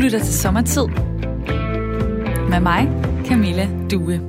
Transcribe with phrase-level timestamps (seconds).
[0.00, 0.86] lytter til Sommertid
[2.50, 2.88] med mig,
[3.26, 4.20] Camilla Due.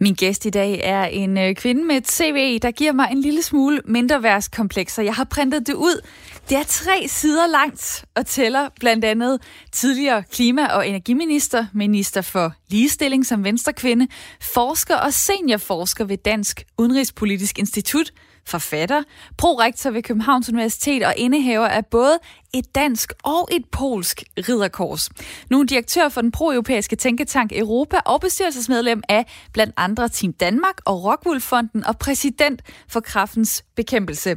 [0.00, 3.20] Min gæst i dag er en øh, kvinde med et CV, der giver mig en
[3.20, 5.02] lille smule mindre værtskomplekser.
[5.02, 6.06] Jeg har printet det ud.
[6.48, 12.52] Det er tre sider langt og tæller blandt andet tidligere klima- og energiminister, minister for
[12.68, 14.08] ligestilling som venstrekvinde,
[14.40, 18.12] forsker og seniorforsker ved Dansk Udenrigspolitisk Institut,
[18.50, 19.02] forfatter,
[19.36, 22.18] prorektor ved Københavns Universitet og indehaver af både
[22.54, 25.10] et dansk og et polsk ridderkors.
[25.50, 30.80] Nu er direktør for den pro-europæiske tænketank Europa og bestyrelsesmedlem af blandt andre Team Danmark
[30.84, 34.36] og Rockwool-fonden og præsident for kraftens bekæmpelse.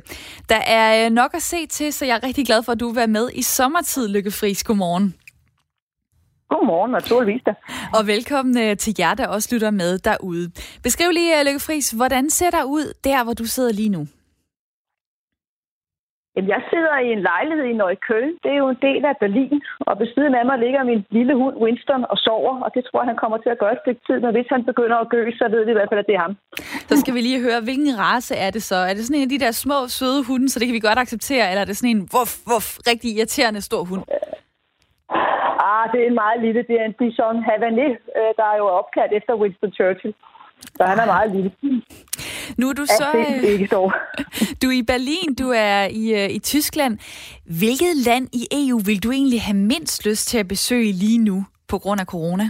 [0.49, 2.87] Der er øh, nok at se til, så jeg er rigtig glad for, at du
[2.87, 4.63] vil være med i sommertid, Lykke Friis.
[4.63, 5.22] Godmorgen.
[6.53, 7.53] Godmorgen, naturligvis da.
[7.97, 10.45] Og velkommen øh, til jer, der også lytter med derude.
[10.87, 14.03] Beskriv lige, øh, Lykke Friis, hvordan ser der ud der, hvor du sidder lige nu?
[16.35, 18.33] Jamen, jeg sidder i en lejlighed i Neukölln.
[18.43, 19.57] Det er jo en del af Berlin.
[19.87, 22.53] Og ved siden af mig ligger min lille hund Winston og sover.
[22.65, 24.17] Og det tror jeg, han kommer til at gøre et stykke tid.
[24.23, 26.25] Men hvis han begynder at gø, så ved vi i hvert fald, at det er
[26.27, 26.35] ham.
[26.89, 28.77] Så skal vi lige høre, hvilken race er det så?
[28.89, 30.99] Er det sådan en af de der små, søde hunde, så det kan vi godt
[31.05, 31.45] acceptere?
[31.49, 34.03] Eller er det sådan en wuff, wuff, rigtig irriterende stor hund?
[35.69, 36.61] Ah, det er en meget lille.
[36.69, 40.13] Det er en Bison Havanais, øh, der er jo opkaldt efter Winston Churchill.
[40.77, 41.51] Så han er meget lille.
[42.57, 43.07] Nu er du så...
[43.13, 43.91] det er ikke så.
[44.61, 46.93] Du er i Berlin, du er i, øh, i Tyskland.
[47.59, 51.37] Hvilket land i EU vil du egentlig have mindst lyst til at besøge lige nu
[51.67, 52.43] på grund af corona?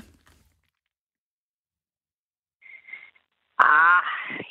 [3.59, 4.03] Ah,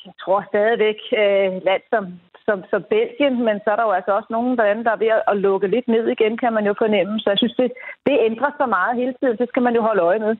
[0.06, 2.04] jeg tror stadigvæk øh, land som,
[2.46, 5.10] som, som Belgien, men så er der jo altså også nogle lande, der er ved
[5.16, 7.20] at, at lukke lidt ned igen, kan man jo fornemme.
[7.20, 7.72] Så jeg synes, det,
[8.06, 9.36] det ændrer sig meget hele tiden.
[9.38, 10.34] Det skal man jo holde øje med.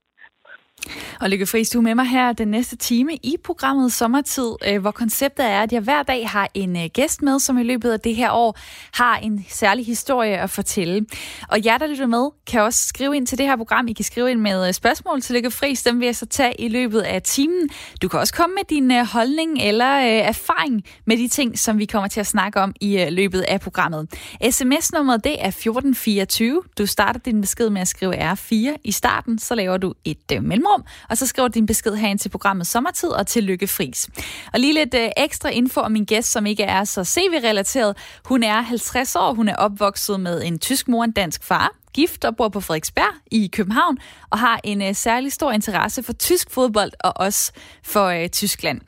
[1.20, 4.80] Og Lykke Friis, du er med mig her den næste time i programmet Sommertid, øh,
[4.80, 7.92] hvor konceptet er, at jeg hver dag har en øh, gæst med, som i løbet
[7.92, 8.58] af det her år
[8.92, 11.06] har en særlig historie at fortælle.
[11.48, 13.88] Og jer, der lytter med, kan også skrive ind til det her program.
[13.88, 15.82] I kan skrive ind med øh, spørgsmål til Lykke Friis.
[15.82, 17.68] Dem vil jeg så tage i løbet af timen.
[18.02, 22.08] Du kan også komme med din holdning eller erfaring med de ting, som vi kommer
[22.08, 24.08] til at snakke om i løbet af programmet.
[24.50, 26.62] SMS-nummeret det er 1424.
[26.78, 30.71] Du starter din besked med at skrive R4 i starten, så laver du et mellemrum
[30.72, 34.08] mellemrum, og så skriver din besked herind til programmet Sommertid og til Lykke Fris.
[34.52, 37.96] Og lige lidt øh, ekstra info om min gæst, som ikke er så CV-relateret.
[38.24, 41.70] Hun er 50 år, hun er opvokset med en tysk mor og en dansk far
[41.94, 43.98] gift og bor på Frederiksberg i København,
[44.30, 47.52] og har en uh, særlig stor interesse for tysk fodbold og også
[47.84, 48.80] for uh, Tyskland.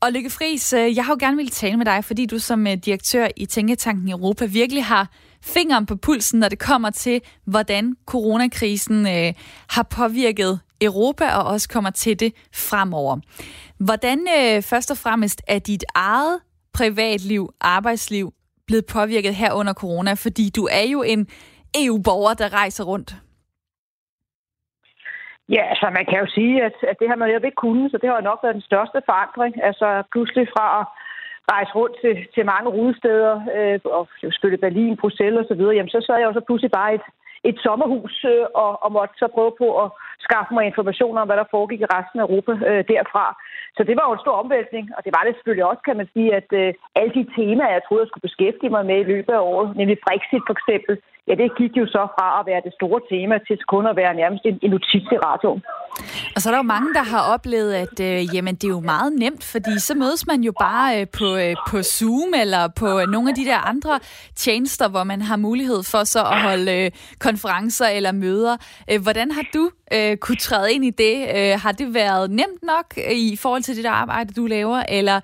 [0.00, 2.66] Og Lykke Friis, uh, jeg har jo gerne ville tale med dig, fordi du som
[2.66, 5.08] uh, direktør i Tænketanken Europa virkelig har
[5.42, 9.34] fingeren på pulsen, når det kommer til, hvordan coronakrisen uh,
[9.68, 12.32] har påvirket Europa og også kommer til det
[12.70, 13.16] fremover.
[13.86, 16.40] Hvordan øh, først og fremmest er dit eget
[16.74, 18.32] privatliv, arbejdsliv
[18.66, 20.12] blevet påvirket her under corona?
[20.14, 21.26] Fordi du er jo en
[21.84, 23.10] EU-borger, der rejser rundt.
[25.48, 27.98] Ja, altså man kan jo sige, at, at det har man jo ikke kunnet, så
[27.98, 29.52] det har jo nok været den største forandring.
[29.68, 30.84] Altså pludselig fra at
[31.52, 35.74] rejse rundt til, til mange rudesteder, øh, og jo selvfølgelig Berlin, Bruxelles og så videre,
[35.76, 37.06] jamen så sad jeg jo så pludselig bare et,
[37.44, 39.88] et sommerhus øh, og, og måtte så prøve på at
[40.26, 43.26] skaffe mig information om, hvad der foregik i resten af Europa øh, derfra.
[43.76, 46.08] Så det var jo en stor omvæltning, og det var det selvfølgelig også, kan man
[46.14, 46.68] sige, at øh,
[46.98, 49.98] alle de temaer, jeg troede, jeg skulle beskæftige mig med i løbet af året, nemlig
[50.06, 50.94] Brexit for eksempel,
[51.28, 54.14] ja, det gik jo så fra at være det store tema til kun at være
[54.22, 55.62] nærmest en, en notits i radioen.
[56.34, 58.80] Og så er der jo mange, der har oplevet, at øh, jamen, det er jo
[58.94, 62.88] meget nemt, fordi så mødes man jo bare øh, på, øh, på Zoom eller på
[63.14, 64.00] nogle af de der andre
[64.36, 68.56] tjenester, hvor man har mulighed for så at holde øh, konferencer eller møder.
[68.90, 71.16] Øh, hvordan har du øh, Øh, kunne træde ind i det?
[71.36, 72.86] Øh, har det været nemt nok
[73.30, 75.20] i forhold til det der arbejde, du laver, eller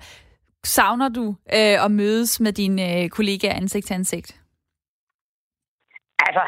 [0.63, 1.25] savner du
[1.57, 4.29] øh, at mødes med dine øh, kollegaer ansigt til ansigt?
[6.27, 6.43] Altså,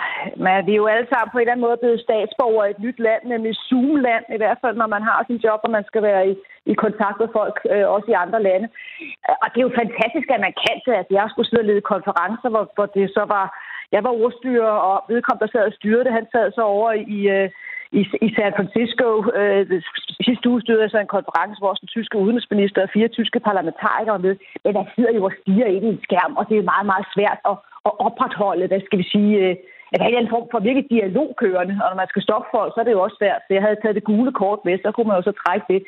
[0.46, 2.84] man, vi er jo alle sammen på en eller anden måde blevet statsborger i et
[2.86, 6.02] nyt land, nemlig Zoom-land, i hvert fald når man har sin job, og man skal
[6.10, 6.34] være i,
[6.72, 8.68] i kontakt med folk, øh, også i andre lande.
[9.44, 10.94] Og det er jo fantastisk, at man kan det.
[11.00, 13.46] Altså, jeg skulle sidde og lede konferencer, hvor, hvor det så var...
[13.96, 17.20] Jeg var ordstyrer, og vedkommende, der sad og styrede det, han sad så over i...
[17.38, 17.50] Øh,
[18.00, 19.08] i, i San Francisco.
[19.40, 19.82] Øh,
[20.28, 24.36] sidste uge stod så en konference, hvor den tyske udenrigsminister og fire tyske parlamentarikere med.
[24.64, 27.06] Men der sidder jo og stiger ind i en skærm, og det er meget, meget
[27.16, 27.56] svært at,
[27.88, 29.56] at opretholde, hvad skal vi sige, øh,
[29.94, 32.78] at have en form for virkelig dialog kørende, og når man skal stoppe folk, så
[32.80, 33.42] er det jo også svært.
[33.44, 35.80] Så jeg havde taget det gule kort med, så kunne man jo så trække det.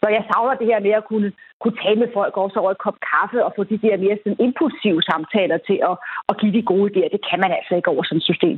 [0.00, 1.28] Så jeg savner det her med at kunne,
[1.62, 4.40] kunne tale med folk også over et kop kaffe og få de der mere sådan
[4.46, 5.94] impulsive samtaler til at,
[6.30, 7.10] at give de gode idéer.
[7.16, 8.56] Det kan man altså ikke over sådan et system.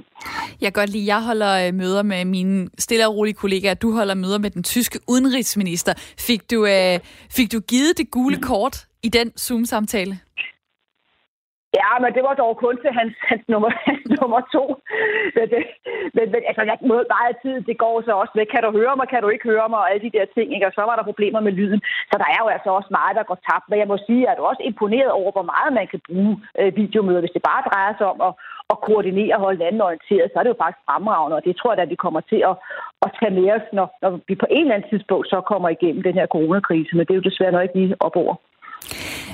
[0.61, 3.75] Jeg kan godt lide, jeg holder øh, møder med mine stille og rolige kollegaer.
[3.85, 5.93] Du holder møder med den tyske udenrigsminister.
[6.29, 6.97] Fik du, øh,
[7.37, 8.77] fik du givet det gule kort
[9.07, 10.15] i den Zoom-samtale?
[11.81, 14.65] Ja, men det var dog kun til hans, hans, nummer, hans nummer to.
[15.37, 15.61] Men, det,
[16.17, 18.95] men, men altså, jeg måde meget tid, det går så også med, kan du høre
[18.97, 20.67] mig, kan du ikke høre mig, og alle de der ting, ikke?
[20.69, 21.81] og så var der problemer med lyden.
[22.11, 23.67] Så der er jo altså også meget, der går tabt.
[23.69, 26.71] Men jeg må sige, at du også imponeret over, hvor meget man kan bruge øh,
[26.81, 27.25] videomøder.
[27.25, 28.33] Hvis det bare drejer sig om at,
[28.73, 31.73] at koordinere og holde landet orienteret, så er det jo faktisk fremragende, og det tror
[31.73, 32.55] jeg, at vi kommer til at,
[33.05, 36.03] at tage med os, når, når vi på en eller anden tidspunkt så kommer igennem
[36.09, 36.93] den her coronakrise.
[36.97, 38.35] Men det er jo desværre nok ikke lige op over.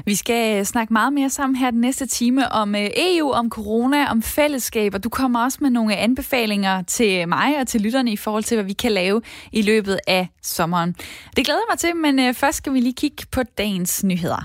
[0.05, 4.11] Vi skal snakke meget mere sammen her den næste time om øh, EU, om corona,
[4.11, 8.17] om fællesskab, og du kommer også med nogle anbefalinger til mig og til lytterne i
[8.17, 9.23] forhold til, hvad vi kan lave
[9.53, 10.95] i løbet af sommeren.
[11.37, 14.45] Det glæder jeg mig til, men øh, først skal vi lige kigge på dagens nyheder.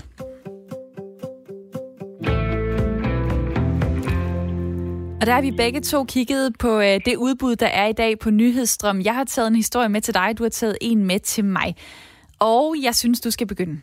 [5.20, 8.18] Og der har vi begge to kigget på øh, det udbud, der er i dag
[8.18, 9.00] på Nyhedsstrøm.
[9.00, 11.76] Jeg har taget en historie med til dig, du har taget en med til mig.
[12.38, 13.80] Og jeg synes, du skal begynde.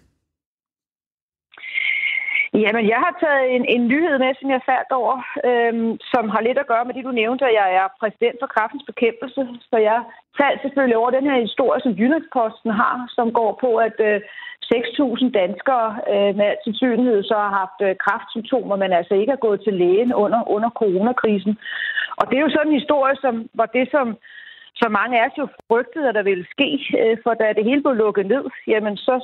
[2.54, 5.16] Jamen, jeg har taget en, en nyhed med, som jeg faldt over,
[5.50, 8.50] øhm, som har lidt at gøre med det, du nævnte, at jeg er præsident for
[8.56, 9.42] kraftens bekæmpelse.
[9.70, 10.00] Så jeg
[10.40, 14.22] faldt selvfølgelig over den her historie, som Jyllandsposten har, som går på, at øh,
[14.74, 19.62] 6.000 danskere øh, med sandsynlighed så har haft øh, kraftsymptomer, men altså ikke har gået
[19.64, 21.54] til lægen under, under coronakrisen.
[22.20, 24.08] Og det er jo sådan en historie, som var det, som
[24.82, 26.70] så mange af os jo frygtede, at der ville ske,
[27.00, 29.16] øh, for da det hele blev lukket ned, jamen så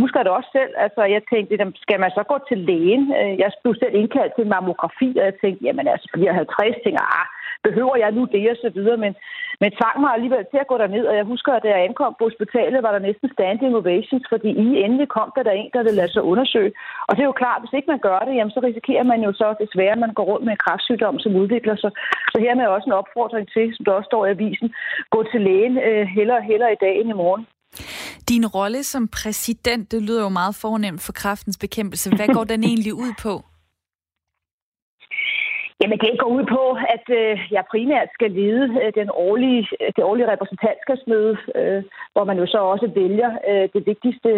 [0.00, 0.72] husker jeg det også selv.
[0.84, 3.04] Altså, jeg tænkte, jamen, skal man så gå til lægen?
[3.20, 7.04] Øh, jeg blev selv indkaldt til mammografi, og jeg tænkte, jamen altså, bliver 50, tænker
[7.20, 7.26] ah,
[7.66, 8.98] behøver jeg nu det, og så videre.
[9.04, 9.12] Men,
[9.60, 12.14] men tvang mig alligevel til at gå derned, og jeg husker, at da jeg ankom
[12.18, 15.82] på hospitalet, var der næsten standing ovations, fordi i endelig kom der, der en, der
[15.82, 16.72] ville lade sig undersøge.
[17.08, 19.30] Og det er jo klart, hvis ikke man gør det, jamen, så risikerer man jo
[19.40, 21.90] så desværre, at man går rundt med en kræftsygdom, som udvikler sig.
[22.32, 24.68] Så her med også en opfordring til, som der også står i avisen,
[25.14, 27.44] gå til lægen øh, heller, heller i dag end i morgen.
[28.28, 32.16] Din rolle som præsident, det lyder jo meget fornemt for kraftens bekæmpelse.
[32.16, 33.34] Hvad går den egentlig ud på?
[35.80, 36.62] Jamen, det går ud på,
[36.94, 41.82] at øh, jeg primært skal lede øh, den årlige, øh, det årlige repræsentantskabsmøde, øh,
[42.12, 44.30] hvor man jo så også vælger øh, det vigtigste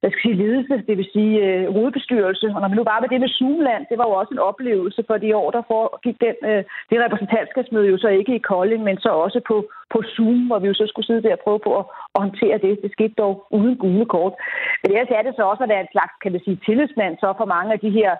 [0.00, 2.46] hvad skal jeg sige, ledelse, det vil sige øh, hovedbestyrelse.
[2.54, 5.00] Og når man nu bare med det med Zoomland, det var jo også en oplevelse
[5.08, 8.96] for de år, der foregik den, øh, det repræsentantskabsmøde jo så ikke i Kolding, men
[9.04, 9.56] så også på,
[9.92, 11.84] på Zoom, hvor vi jo så skulle sidde der og prøve på at,
[12.14, 12.82] at håndtere det.
[12.82, 14.34] Det skete dog uden gule kort.
[14.80, 17.28] Men ellers er det så også at være en slags, kan man sige, tillidsmand så
[17.40, 18.12] for mange af de her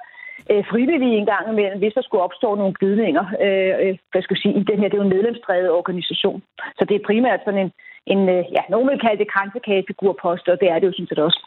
[0.50, 4.34] øh, frivillige en gang imellem, hvis der skulle opstå nogle glidninger øh, øh, hvad skal
[4.34, 6.42] jeg sige, i den her, det er jo en medlemsdrevet organisation.
[6.78, 7.72] Så det er primært sådan en,
[8.12, 11.24] en øh, ja, nogen vil kalde det kransekagefigur og det er det jo synes jeg
[11.24, 11.42] også.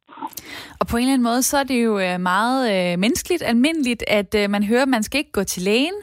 [0.79, 4.03] Og på en eller anden måde, så er det jo øh, meget øh, menneskeligt, almindeligt,
[4.07, 5.93] at øh, man hører, at man skal ikke gå til lægen,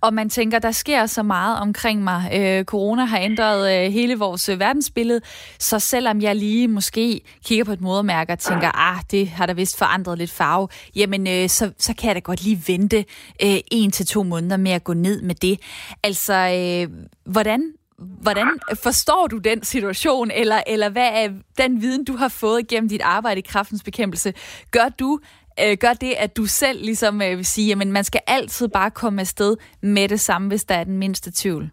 [0.00, 2.20] og man tænker, der sker så meget omkring mig.
[2.38, 5.20] Øh, corona har ændret øh, hele vores øh, verdensbillede,
[5.58, 9.52] så selvom jeg lige måske kigger på et modermærke og tænker, ah, det har da
[9.52, 12.98] vist forandret lidt farve, jamen øh, så, så kan jeg da godt lige vente
[13.42, 15.60] øh, en til to måneder med at gå ned med det.
[16.02, 16.96] Altså, øh,
[17.32, 22.28] hvordan Hvordan øh, forstår du den situation, eller, eller hvad er den viden, du har
[22.28, 24.34] fået gennem dit arbejde i kraftens bekæmpelse?
[24.70, 25.20] Gør du
[25.60, 28.90] øh, gør det, at du selv ligesom øh, vil sige, at man skal altid bare
[28.90, 31.70] komme afsted med det samme, hvis der er den mindste tvivl?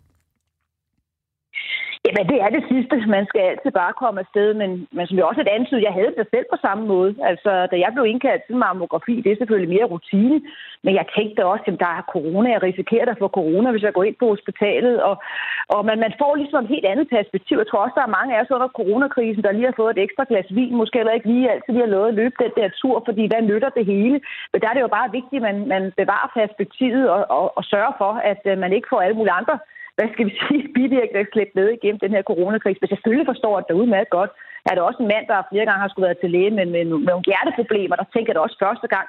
[2.05, 2.95] Jamen, det er det sidste.
[3.17, 6.13] Man skal altid bare komme afsted, men, men som jeg også et andet jeg havde
[6.17, 7.11] det selv på samme måde.
[7.29, 10.37] Altså, da jeg blev indkaldt til mammografi, det er selvfølgelig mere rutine,
[10.85, 13.93] men jeg tænkte også, at der er corona, jeg risikerer at få corona, hvis jeg
[13.93, 15.15] går ind på hospitalet, og,
[15.75, 17.55] og man, man får ligesom et helt andet perspektiv.
[17.57, 20.03] Jeg tror også, der er mange af os under coronakrisen, der lige har fået et
[20.03, 22.69] ekstra glas vin, måske heller ikke lige altid lige har lovet at løbe den der
[22.81, 24.17] tur, fordi hvad nytter det hele?
[24.51, 27.63] Men der er det jo bare vigtigt, at man, man bevarer perspektivet og, og, og
[27.63, 29.57] sørger for, at øh, man ikke får alle mulige andre
[29.97, 32.81] hvad skal vi sige, bivirkninger slæbt med igennem den her coronakrise.
[32.81, 34.31] Men selvfølgelig forstår at derude med godt.
[34.69, 36.83] Er det også en mand, der flere gange har skulle være til læge med, med,
[37.05, 39.07] med nogle hjerteproblemer, der tænker det også første gang,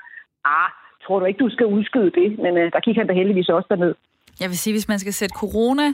[0.56, 0.70] ah,
[1.04, 2.28] tror du ikke, du skal udskyde det?
[2.44, 3.94] Men øh, der kigger han da heldigvis også derned.
[4.40, 5.86] Jeg vil sige, hvis man skal sætte corona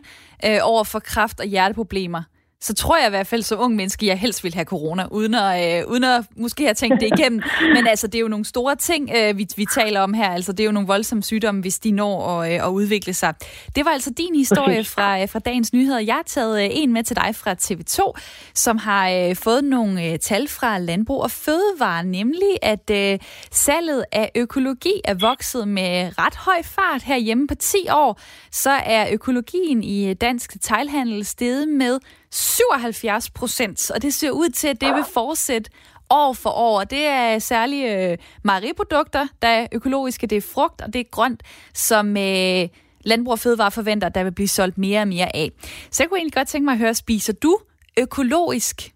[0.46, 2.22] øh, over for kraft og hjerteproblemer,
[2.60, 5.34] så tror jeg i hvert fald som ung menneske, jeg helst vil have corona, uden
[5.34, 7.42] at, øh, uden at måske have tænkt det igennem.
[7.74, 10.30] Men altså, det er jo nogle store ting, øh, vi, vi taler om her.
[10.30, 13.34] Altså, det er jo nogle voldsomme sygdomme, hvis de når at, øh, at udvikle sig.
[13.76, 16.00] Det var altså din historie fra, øh, fra dagens nyheder.
[16.00, 18.20] Jeg har taget øh, en med til dig fra TV2,
[18.54, 23.18] som har øh, fået nogle øh, tal fra Landbrug og Fødevare, nemlig at øh,
[23.50, 28.20] salget af økologi er vokset med ret høj fart herhjemme på 10 år.
[28.52, 31.98] Så er økologien i dansk detailhandel steget med
[32.30, 35.70] 77 procent, og det ser ud til, at det vil fortsætte
[36.10, 36.84] år for år.
[36.84, 40.26] Det er særlige øh, mejeriprodukter, der er økologiske.
[40.26, 41.42] Det er frugt, og det er grønt,
[41.74, 42.68] som øh,
[43.04, 45.50] Landbrug og Fødevare forventer, der vil blive solgt mere og mere af.
[45.90, 47.58] Så jeg kunne egentlig godt tænke mig at høre, spiser du
[47.98, 48.92] økologisk?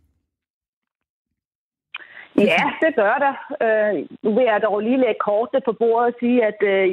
[2.36, 3.34] Ja, det gør der.
[3.64, 6.86] Øh, nu vil jeg dog lige lægge kortet på bordet og sige, at øh,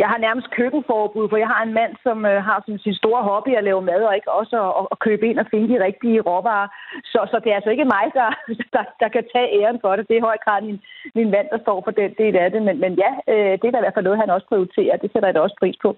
[0.00, 3.22] jeg har nærmest køkkenforbud, for jeg har en mand, som øh, har som sin store
[3.30, 6.20] hobby at lave mad, og ikke også at, at købe ind og finde de rigtige
[6.28, 6.68] råvarer.
[7.12, 8.28] Så, så det er altså ikke mig, der,
[8.74, 10.08] der, der kan tage æren for det.
[10.08, 10.78] Det er i høj grad min,
[11.18, 12.60] min mand, der står for den del af det.
[12.66, 14.96] Men, men ja, øh, det er da i hvert fald noget, han også prioriterer.
[15.02, 15.90] Det sætter jeg da også pris på.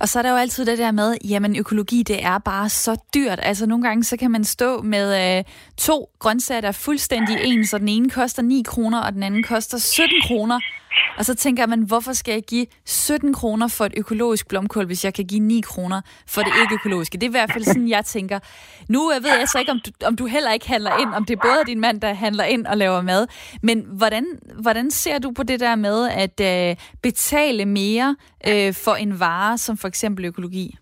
[0.00, 2.92] Og så er der jo altid det der med, jamen økologi, det er bare så
[3.16, 3.40] dyrt.
[3.50, 5.44] Altså nogle gange, så kan man stå med øh,
[5.88, 9.42] to grøntsager, der er fuldstændig ens, og den ene koster 9 kroner, og den anden
[9.42, 10.60] koster 17 kroner.
[11.18, 15.04] Og så tænker man, hvorfor skal jeg give 17 kroner for et økologisk blomkål, hvis
[15.04, 17.18] jeg kan give 9 kroner for det ikke økologiske?
[17.18, 18.38] Det er i hvert fald sådan, jeg tænker.
[18.88, 21.36] Nu ved jeg så ikke, om du, om du heller ikke handler ind, om det
[21.36, 23.26] er både din mand, der handler ind og laver mad.
[23.62, 24.24] Men hvordan,
[24.60, 28.16] hvordan ser du på det der med at øh, betale mere
[28.48, 30.78] øh, for en vare, som for eksempel økologi?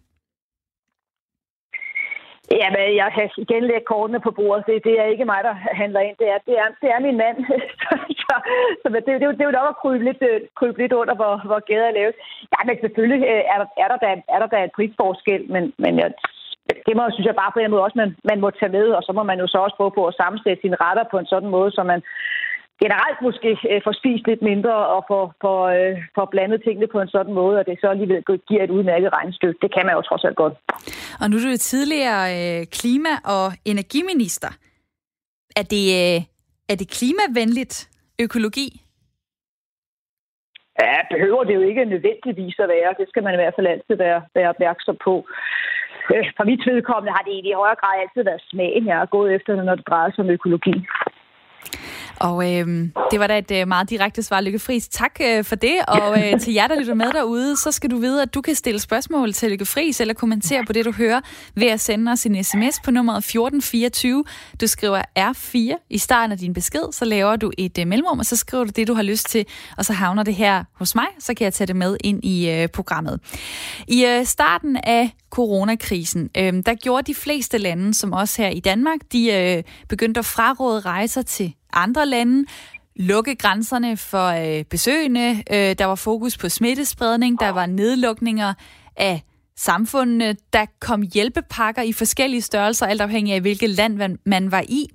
[2.50, 4.66] Ja, men jeg kan igen lægge kortene på bordet.
[4.66, 6.16] Det, det er ikke mig, der handler ind.
[6.22, 7.36] Det er, det er, det er min mand.
[7.82, 8.34] så, så,
[8.82, 11.34] så det, det, det er jo nok at krybe lidt, øh, krybe lidt under, hvor,
[11.48, 12.14] hvor gæder er lavet.
[12.52, 15.62] Ja, men selvfølgelig øh, er der, er der, da, er der da en prisforskel, men,
[15.78, 16.08] men jeg,
[16.86, 19.02] det må, synes jeg bare på en måde også, man, man må tage med, og
[19.02, 21.50] så må man jo så også prøve på at sammensætte sine retter på en sådan
[21.56, 22.00] måde, så man,
[22.82, 26.98] generelt måske øh, får spist lidt mindre og får, får, øh, får blandet tingene på
[27.00, 29.58] en sådan måde, at det så alligevel giver et udmærket regnstykke.
[29.62, 30.54] Det kan man jo trods alt godt.
[31.20, 34.52] Og nu er du tidligere øh, klima- og energiminister.
[35.60, 36.18] Er det, øh,
[36.70, 37.76] er det klimavenligt
[38.24, 38.68] økologi?
[40.82, 42.94] Ja, behøver det jo ikke nødvendigvis at være.
[43.00, 45.14] Det skal man i hvert fald altid være, være opmærksom på.
[46.14, 49.34] Øh, for mit vedkommende har det i højere grad altid været smagen, jeg har gået
[49.34, 50.74] efter, når det drejer sig om økologi.
[52.20, 54.88] Og øh, det var da et øh, meget direkte svar, Lykke Friis.
[54.88, 57.98] Tak øh, for det, og øh, til jer, der lytter med derude, så skal du
[57.98, 61.20] vide, at du kan stille spørgsmål til Lykke Friis, eller kommentere på det, du hører,
[61.54, 64.24] ved at sende os en sms på nummeret 1424.
[64.60, 68.26] Du skriver R4 i starten af din besked, så laver du et øh, mellemrum, og
[68.26, 69.46] så skriver du det, du har lyst til,
[69.76, 72.50] og så havner det her hos mig, så kan jeg tage det med ind i
[72.50, 73.20] øh, programmet.
[73.88, 78.60] I øh, starten af coronakrisen, øh, der gjorde de fleste lande, som også her i
[78.60, 82.44] Danmark, de øh, begyndte at fraråde rejser til andre lande,
[82.96, 85.42] lukke grænserne for øh, besøgende.
[85.50, 88.54] Øh, der var fokus på smittespredning, der var nedlukninger
[88.96, 89.22] af
[89.56, 94.86] samfundene, der kom hjælpepakker i forskellige størrelser, alt afhængig af hvilket land man var i.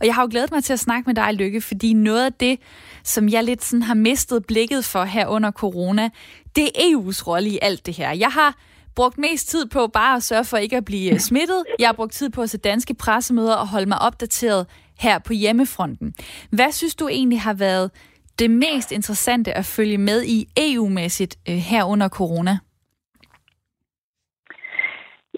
[0.00, 2.32] Og jeg har jo glædet mig til at snakke med dig, Lykke, fordi noget af
[2.32, 2.58] det,
[3.04, 6.10] som jeg lidt sådan har mistet blikket for her under corona,
[6.56, 8.12] det er EU's rolle i alt det her.
[8.12, 8.56] Jeg har
[8.96, 11.64] brugt mest tid på bare at sørge for ikke at blive øh, smittet.
[11.78, 14.66] Jeg har brugt tid på at se danske pressemøder og holde mig opdateret
[15.00, 16.14] her på hjemmefronten.
[16.52, 17.90] Hvad synes du egentlig har været
[18.38, 22.58] det mest interessante at følge med i EU-mæssigt øh, her under corona?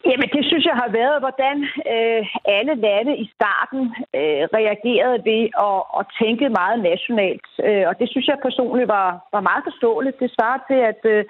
[0.09, 1.57] Jamen, det synes jeg har været, hvordan
[1.95, 2.23] øh,
[2.59, 3.83] alle lande i starten
[4.19, 7.49] øh, reagerede ved at, at tænke meget nationalt.
[7.67, 10.21] Øh, og det synes jeg personligt var, var meget forståeligt.
[10.23, 11.25] Det svarer til, at øh,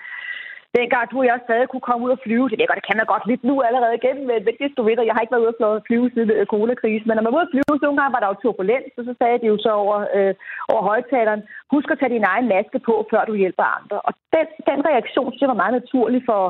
[0.78, 2.49] dengang du og jeg stadig kunne komme ud og flyve.
[2.49, 5.23] Det, det kan man godt lidt nu allerede igen, men det du ved, jeg har
[5.23, 7.06] ikke været ude og flyve siden øh, coronakrisen.
[7.08, 9.04] Men når man var ude at flyve, så nogle gange var der jo turbulens, og
[9.08, 10.35] så sagde de jo så over, øh,
[10.73, 11.42] over højtaleren,
[11.73, 13.96] husk at tage din egen maske på, før du hjælper andre.
[14.06, 16.42] Og den, den reaktion, synes jeg var meget naturlig for,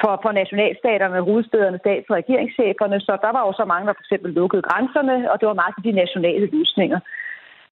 [0.00, 2.96] for, for nationalstaterne, hovedstederne, stats- og regeringscheferne.
[3.06, 5.84] Så der var jo så mange, der for eksempel lukkede grænserne, og det var meget
[5.88, 7.00] de nationale løsninger.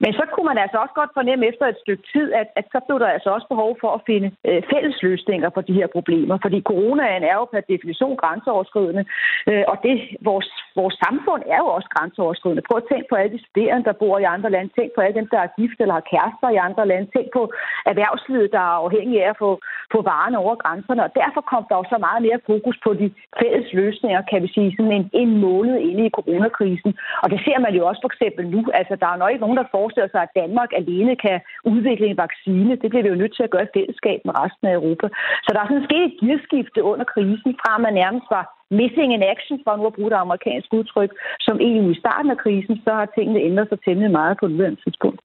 [0.03, 2.79] Men så kunne man altså også godt fornemme efter et stykke tid, at, at så
[2.87, 6.37] blev der altså også behov for at finde øh, fælles løsninger på de her problemer.
[6.45, 9.05] Fordi coronaen er jo per definition grænseoverskridende,
[9.51, 9.95] øh, og det,
[10.29, 10.49] vores,
[10.81, 12.67] vores samfund er jo også grænseoverskridende.
[12.69, 14.71] Prøv at tænke på alle de studerende, der bor i andre lande.
[14.77, 17.07] Tænk på alle dem, der er gift eller har kærester i andre lande.
[17.17, 17.43] Tænk på
[17.91, 19.51] erhvervslivet, der er afhængig af at få,
[19.95, 21.05] få varerne over grænserne.
[21.07, 23.07] Og derfor kom der jo så meget mere fokus på de
[23.41, 26.93] fælles løsninger, kan vi sige, sådan en, en måned inde i coronakrisen.
[27.23, 28.61] Og det ser man jo også for eksempel nu.
[28.81, 31.37] Altså, der er nok ikke nogen, der får forestiller sig, at Danmark alene kan
[31.73, 32.73] udvikle en vaccine.
[32.81, 35.07] Det bliver vi jo nødt til at gøre i fællesskab med resten af Europa.
[35.45, 38.45] Så der er sådan sket et gearskifte under krisen, fra man nærmest var
[38.81, 41.11] missing in action, for nu at bruge det amerikanske udtryk,
[41.47, 44.79] som EU i starten af krisen, så har tingene ændret sig temmelig meget på et
[44.85, 45.21] tidspunkt.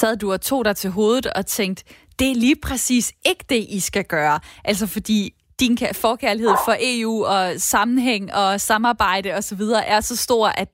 [0.00, 1.82] Sad du og tog dig til hovedet og tænkte,
[2.18, 4.36] det er lige præcis ikke det, I skal gøre.
[4.70, 5.20] Altså fordi
[5.60, 9.60] din forkærlighed for EU og sammenhæng og samarbejde osv.
[9.86, 10.68] er så stor, at,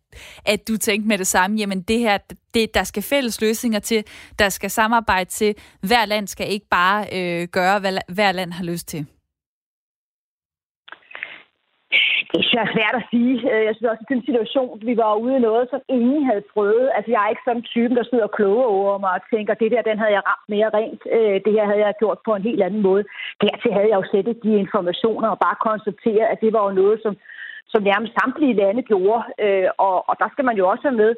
[0.45, 2.19] at du tænkte med det samme, jamen det her,
[2.55, 4.05] det, der skal fælles løsninger til,
[4.38, 5.55] der skal samarbejde til.
[5.81, 9.07] Hver land skal ikke bare øh, gøre, hvad hver land har lyst til.
[12.33, 13.35] Det er svært at sige.
[13.52, 16.45] Øh, jeg synes også, at den situation, vi var ude i noget, som ingen havde
[16.54, 16.87] prøvet.
[16.97, 19.54] Altså, jeg er ikke sådan en type, der sidder og kloger over mig og tænker,
[19.54, 21.02] det der, den havde jeg ramt mere rent.
[21.16, 23.04] Øh, det her havde jeg gjort på en helt anden måde.
[23.45, 26.97] Dertil havde jeg jo sættet de informationer og bare konstateret, at det var jo noget,
[27.04, 27.14] som,
[27.73, 29.23] som nærmest samtlige lande gjorde.
[29.45, 31.12] Øh, og, og der skal man jo også have med,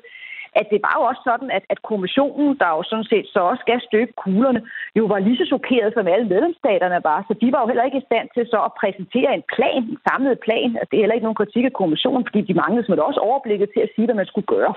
[0.60, 3.60] at det var jo også sådan, at, at kommissionen, der jo sådan set så også
[3.66, 4.60] skal støbe kuglerne,
[4.98, 7.18] jo var lige så chokeret som alle medlemsstaterne var.
[7.28, 9.98] Så de var jo heller ikke i stand til så at præsentere en plan, en
[10.08, 10.70] samlet plan.
[10.78, 13.68] Altså, det er heller ikke nogen kritik af kommissionen, fordi de manglede som også overblikket
[13.74, 14.72] til at sige, hvad man skulle gøre.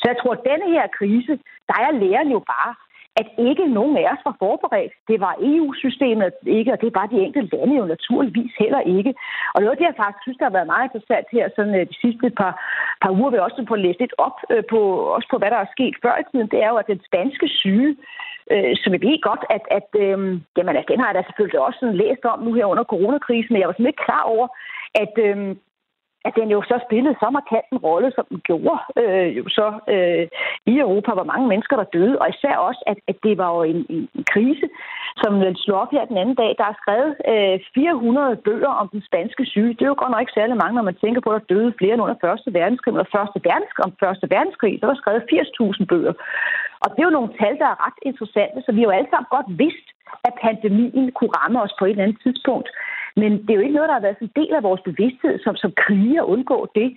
[0.00, 1.32] Så jeg tror, at denne her krise,
[1.68, 2.72] der er læren jo bare,
[3.20, 4.92] at ikke nogen af os var forberedt.
[5.10, 9.14] Det var EU-systemet ikke, og det var de enkelte lande jo naturligvis heller ikke.
[9.54, 11.86] Og noget af det, jeg faktisk synes, der har været meget interessant her sådan, øh,
[11.92, 12.52] de sidste par,
[13.02, 14.80] par uger, vil jeg også få læst lidt op øh, på,
[15.16, 17.48] også på, hvad der er sket før i tiden, det er jo, at den spanske
[17.60, 17.90] syge,
[18.52, 20.18] øh, som jeg ved godt, at, at øh,
[20.56, 23.52] jamen, altså, den har jeg da selvfølgelig også sådan læst om nu her under coronakrisen,
[23.52, 24.46] men jeg var sådan lidt klar over,
[25.02, 25.56] at, øh,
[26.26, 29.66] at den jo så spillede så markant en rolle, som den gjorde øh, jo så
[29.94, 30.24] øh,
[30.72, 33.62] i Europa, hvor mange mennesker der døde, og især også, at, at det var jo
[33.72, 34.66] en, en, en krise,
[35.22, 36.50] som den slog op her den anden dag.
[36.60, 39.74] Der er skrevet øh, 400 bøger om den spanske syge.
[39.76, 41.74] Det er jo godt nok ikke særlig mange, når man tænker på, at der døde
[41.78, 45.84] flere end under Første verdenskrig, eller Første verdenskrig, om Første verdenskrig, der var skrevet 80.000
[45.92, 46.14] bøger.
[46.82, 49.10] Og det er jo nogle tal, der er ret interessante, så vi har jo alle
[49.10, 49.86] sammen godt vidst,
[50.28, 52.68] at pandemien kunne ramme os på et eller andet tidspunkt.
[53.20, 55.54] Men det er jo ikke noget, der har været en del af vores bevidsthed som,
[55.62, 56.88] som krige at undgå det.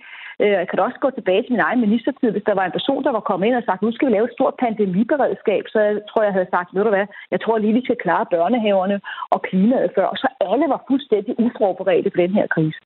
[0.42, 2.76] Øh, jeg kan da også gå tilbage til min egen ministertid, hvis der var en
[2.78, 5.78] person, der var kommet ind og sagt, nu skal vi lave et stort pandemiberedskab, så
[5.86, 8.96] jeg tror, jeg havde sagt, ved du hvad, jeg tror lige, vi skal klare børnehaverne
[9.34, 10.08] og klimaet før.
[10.22, 12.78] Så alle var fuldstændig uforberedte på den her krise.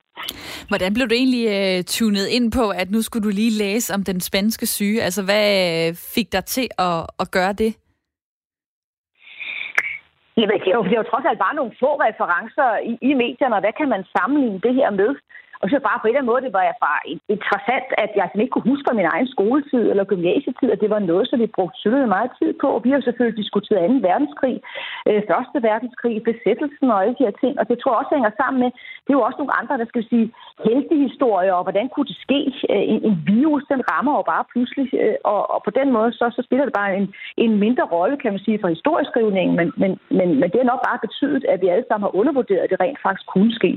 [0.71, 4.03] Hvordan blev du egentlig uh, tunet ind på, at nu skulle du lige læse om
[4.11, 5.03] den spanske syge?
[5.07, 7.73] Altså, hvad øh, fik dig til at, at gøre det?
[10.37, 13.15] Jamen, det er, jo, det er jo trods alt bare nogle få referencer i, i
[13.15, 15.11] medierne, og hvad kan man sammenligne det her med?
[15.63, 17.03] Og så bare på en eller anden måde, det var jeg bare
[17.35, 21.03] interessant, at jeg ikke kunne huske fra min egen skoletid eller gymnasietid, at det var
[21.11, 22.69] noget, som vi brugte synligt meget tid på.
[22.77, 24.09] Og vi har selvfølgelig diskuteret 2.
[24.09, 24.57] verdenskrig,
[25.09, 27.53] øh, Første verdenskrig, besættelsen og alle de her ting.
[27.61, 28.71] Og det tror jeg også hænger sammen med,
[29.05, 30.27] det er jo også nogle andre, der skal sige,
[30.69, 32.41] heltehistorier, og hvordan kunne det ske?
[32.73, 36.11] Øh, en, en virus, den rammer jo bare pludselig, øh, og, og på den måde,
[36.19, 37.07] så, så spiller det bare en,
[37.45, 40.83] en mindre rolle, kan man sige, for historieskrivningen, men, men, men, men det har nok
[40.89, 43.73] bare betydet, at vi alle sammen har undervurderet, at det rent faktisk kunne ske.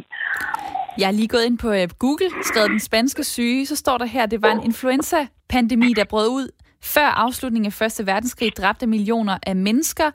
[0.97, 4.05] Jeg er lige gået ind på øh, Google, skrevet den spanske syge, så står der
[4.05, 6.49] her, at det var en influenza-pandemi, der brød ud
[6.81, 10.11] før afslutningen af Første Verdenskrig dræbte millioner af mennesker.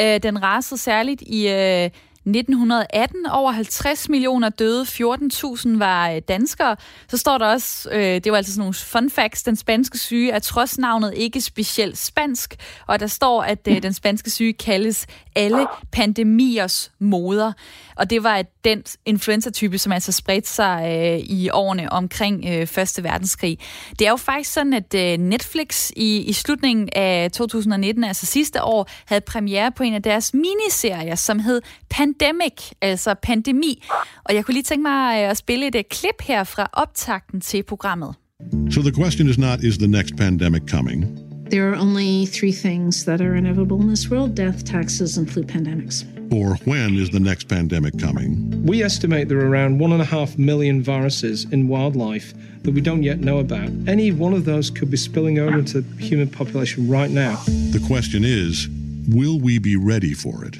[0.00, 1.90] Øh, den rasede særligt i øh,
[2.26, 6.76] 1918 over 50 millioner døde, 14.000 var øh, danskere.
[7.08, 10.30] Så står der også, øh, det var altså sådan nogle fun facts, den spanske syge
[10.30, 12.56] er trods navnet ikke specielt spansk,
[12.86, 15.06] og der står, at øh, den spanske syge kaldes
[15.36, 17.52] alle pandemiers moder.
[17.96, 23.04] Og det var den influenza-type, som altså spredte sig øh, i årene omkring øh, Første
[23.04, 23.58] Verdenskrig.
[23.98, 28.62] Det er jo faktisk sådan, at øh, Netflix i, i slutningen af 2019, altså sidste
[28.62, 31.60] år, havde premiere på en af deres miniserier, som hed
[32.18, 33.82] Pandemic, altså pandemi.
[34.24, 37.40] Og jeg kunne lige tænke mig øh, at spille et øh, klip her fra optakten
[37.40, 38.14] til programmet.
[38.70, 41.18] So the question is not, is the next pandemic coming?
[41.50, 45.42] There are only three things that are inevitable in this world death, taxes, and flu
[45.42, 46.04] pandemics.
[46.32, 48.64] Or when is the next pandemic coming?
[48.66, 52.80] We estimate there are around one and a half million viruses in wildlife that we
[52.80, 53.68] don't yet know about.
[53.86, 57.36] Any one of those could be spilling over into the human population right now.
[57.72, 58.68] The question is
[59.08, 60.56] will we be ready for it?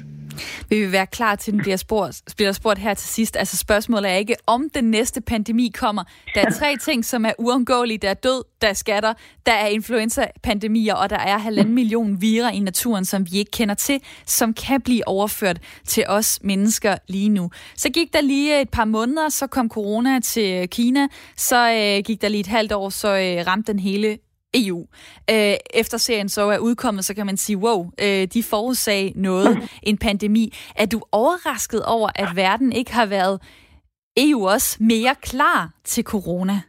[0.69, 3.37] Vil vi være klar til, at den bliver spurgt, bliver spurgt her til sidst?
[3.37, 6.03] Altså spørgsmålet er ikke, om den næste pandemi kommer.
[6.35, 7.97] Der er tre ting, som er uundgåelige.
[7.97, 9.13] Der er død, der er skatter,
[9.45, 13.75] der er influenza-pandemier, og der er halvanden million virer i naturen, som vi ikke kender
[13.75, 17.49] til, som kan blive overført til os mennesker lige nu.
[17.77, 22.21] Så gik der lige et par måneder, så kom corona til Kina, så øh, gik
[22.21, 24.17] der lige et halvt år, så øh, ramte den hele
[24.55, 24.79] EU.
[25.31, 29.69] Øh, efter serien så er udkommet, så kan man sige, wow, øh, de forudsag noget,
[29.89, 30.53] en pandemi.
[30.75, 33.41] Er du overrasket over, at verden ikke har været
[34.17, 36.61] EU også mere klar til corona?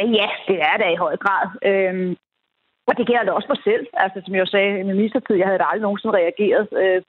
[0.00, 1.44] Ja, det er det i høj grad.
[1.70, 2.16] Øhm,
[2.88, 3.84] og det gælder også mig selv.
[4.04, 7.00] Altså, som jeg sagde i ministertid, jeg havde aldrig nogensinde reageret øh,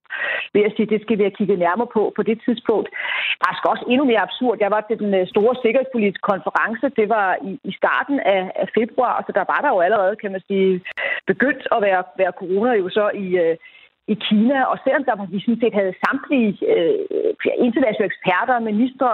[0.54, 2.88] ved at sige, at det skal vi have kigget nærmere på på det tidspunkt.
[3.44, 4.58] Faktisk også endnu mere absurd.
[4.60, 6.86] Jeg var til den øh, store sikkerhedspolitiske konference.
[7.00, 10.32] Det var i, i starten af, af februar, så der var der jo allerede, kan
[10.32, 10.82] man sige,
[11.32, 13.56] begyndt at være, være corona jo så i, øh,
[14.14, 17.00] i Kina, og selvom der vi sådan set havde samtlige øh,
[17.68, 19.10] internationale eksperter, ministre,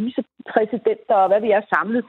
[0.00, 2.04] vicepræsidenter og hvad vi er samlet,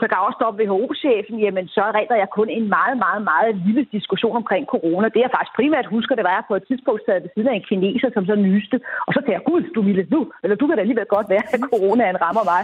[0.00, 4.36] så gav også WHO-chefen, jamen så redder jeg kun en meget, meget, meget lille diskussion
[4.42, 5.06] omkring corona.
[5.14, 7.48] Det jeg faktisk primært husker, det var, at jeg på et tidspunkt sad ved siden
[7.52, 10.56] af en kineser, som så nyste, og så tænkte jeg, gud, du ville nu, eller
[10.56, 12.62] du kan da alligevel godt være, at coronaen rammer mig.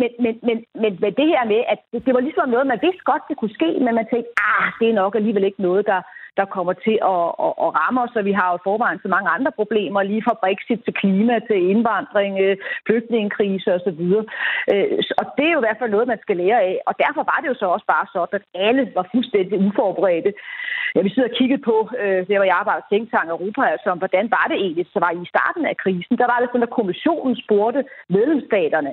[0.00, 2.84] Men, men, men, men, men det her med, at det, det var ligesom noget, man
[2.86, 5.82] vidste godt, det kunne ske, men man tænkte, ah, det er nok alligevel ikke noget,
[5.90, 6.00] der,
[6.38, 9.28] der kommer til at, at, at ramme os, og vi har jo forvejen så mange
[9.36, 14.02] andre problemer, lige fra Brexit til klima, til indvandring, øh, flygtningekrise osv.
[14.72, 14.88] Øh,
[15.20, 17.38] og det er jo i hvert fald noget, man skal lære af, og derfor var
[17.40, 20.32] det jo så også bare sådan, at alle var fuldstændig uforberedte.
[20.94, 23.88] Ja, vi sidder og kiggede på, øh, det var jeg arbejder i Tænktang Europa, altså
[23.90, 26.68] om hvordan var det egentlig, så var i starten af krisen, der var det sådan,
[26.68, 27.84] at kommissionen spurgte
[28.16, 28.92] medlemsstaterne,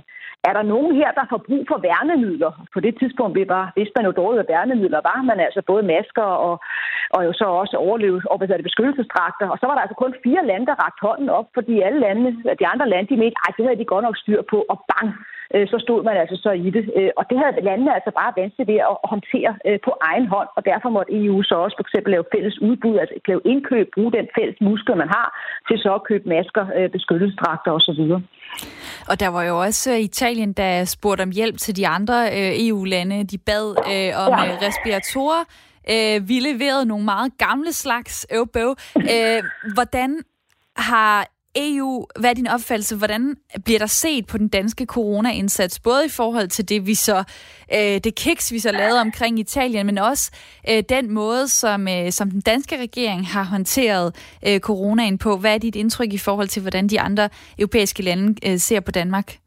[0.49, 2.51] er der nogen her, der får brug for værnemidler?
[2.73, 5.83] På det tidspunkt vi var, vidste man jo dårligt, hvad værnemidler var, men altså både
[5.93, 6.55] masker og,
[7.15, 9.47] og jo så også overleve, og hvad det, beskyttelsestrakter.
[9.53, 12.27] Og så var der altså kun fire lande, der rakte hånden op, fordi alle lande,
[12.61, 15.07] de andre lande, de mente, at det havde de godt nok styr på, og bang,
[15.53, 16.83] øh, så stod man altså så i det.
[16.99, 20.49] Øh, og det havde landene altså bare vanskeligt ved at håndtere øh, på egen hånd,
[20.57, 24.11] og derfor måtte EU så også for eksempel lave fælles udbud, altså lave indkøb, bruge
[24.17, 25.27] den fælles muskel, man har,
[25.67, 26.63] til så at købe masker,
[26.97, 28.01] beskyttelsestrakter osv.
[29.11, 32.17] Og der var jo også Italien, der spurgte om hjælp til de andre
[32.67, 33.23] EU-lande.
[33.23, 34.67] De bad øh, om ja.
[34.67, 35.43] respiratorer.
[35.89, 38.75] Øh, vi leverede nogle meget gamle slags øvbøv.
[38.95, 39.43] Øh,
[39.73, 40.19] hvordan
[40.75, 42.95] har EU, hvad er din opfattelse?
[42.95, 45.79] Hvordan bliver der set på den danske corona-indsats?
[45.79, 47.23] Både i forhold til det, vi så,
[47.73, 50.31] øh, det kiks, vi så lavede omkring Italien, men også
[50.69, 54.15] øh, den måde, som, øh, som den danske regering har håndteret
[54.47, 55.37] øh, coronaen på.
[55.37, 58.91] Hvad er dit indtryk i forhold til, hvordan de andre europæiske lande øh, ser på
[58.91, 59.37] Danmark?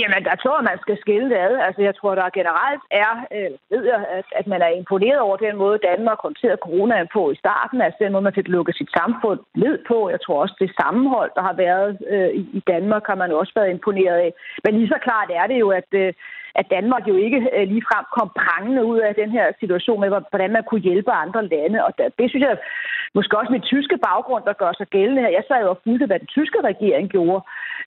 [0.00, 1.54] Jamen, der tror jeg, man skal skille det ad.
[1.66, 5.36] Altså, jeg tror, der generelt er, øh, ved jeg, at, at man er imponeret over
[5.36, 7.78] den måde, Danmark håndterede coronaen på i starten.
[7.80, 9.98] Altså den måde, man fik lukket sit samfund ned på.
[10.14, 13.52] Jeg tror også, det sammenhold, der har været øh, i, i Danmark, har man også
[13.54, 14.32] været imponeret af.
[14.64, 16.12] Men lige så klart er det jo, at, øh,
[16.60, 20.52] at Danmark jo ikke øh, ligefrem kom prangende ud af den her situation med, hvordan
[20.56, 21.84] man kunne hjælpe andre lande.
[21.86, 22.56] Og det synes jeg
[23.16, 25.36] måske også med tyske baggrund, der gør sig gældende her.
[25.38, 27.42] Jeg sad jo og fulgte, hvad den tyske regering gjorde.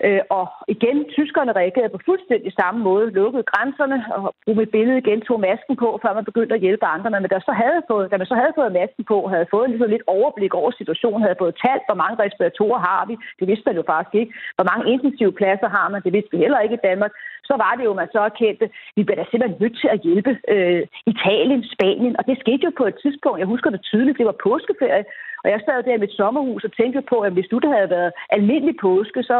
[0.05, 3.05] Øh, og igen, tyskerne reagerede på fuldstændig samme måde.
[3.19, 6.85] Lukkede grænserne og brugte mit billede igen, tog masken på, før man begyndte at hjælpe
[6.85, 7.09] andre.
[7.11, 9.89] Men der så havde fået, da man så havde fået masken på, havde fået ligesom
[9.89, 13.15] lidt overblik over situationen, havde fået talt, hvor mange respiratorer har vi.
[13.39, 14.33] Det vidste man jo faktisk ikke.
[14.55, 16.01] Hvor mange intensive pladser har man.
[16.05, 17.11] Det vidste vi heller ikke i Danmark.
[17.49, 20.31] Så var det jo, man så erkendte, vi bliver da simpelthen nødt til at hjælpe
[20.53, 20.83] øh,
[21.13, 22.15] Italien, Spanien.
[22.19, 25.05] Og det skete jo på et tidspunkt, jeg husker det tydeligt, det var påskeferie,
[25.43, 27.89] og jeg sad der i mit sommerhus og tænkte på, at hvis du det havde
[27.97, 29.37] været almindelig påske, så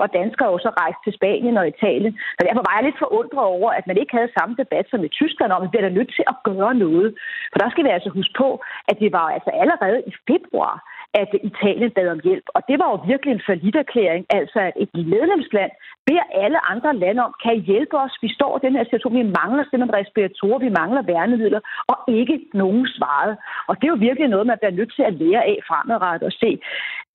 [0.00, 2.14] var danskere jo så rejst til Spanien og Italien.
[2.38, 5.14] Og derfor var jeg lidt forundret over, at man ikke havde samme debat som i
[5.18, 7.08] Tyskland om, at vi bliver nødt til at gøre noget.
[7.52, 8.48] For der skal vi altså huske på,
[8.90, 10.74] at det var altså allerede i februar,
[11.14, 12.46] at Italien bad om hjælp.
[12.56, 15.70] Og det var jo virkelig en forlitterklæring, altså at et medlemsland
[16.06, 18.14] beder alle andre lande om, kan I hjælpe os?
[18.22, 21.60] Vi står i den her situation, vi mangler simpelthen respiratorer, vi mangler værnemidler,
[21.92, 23.36] og ikke nogen svarede.
[23.68, 26.32] Og det er jo virkelig noget, man bliver nødt til at lære af fremadrettet og
[26.42, 26.50] se,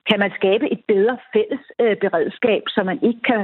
[0.10, 3.42] kan man skabe et bedre fælles øh, beredskab, så man ikke kan,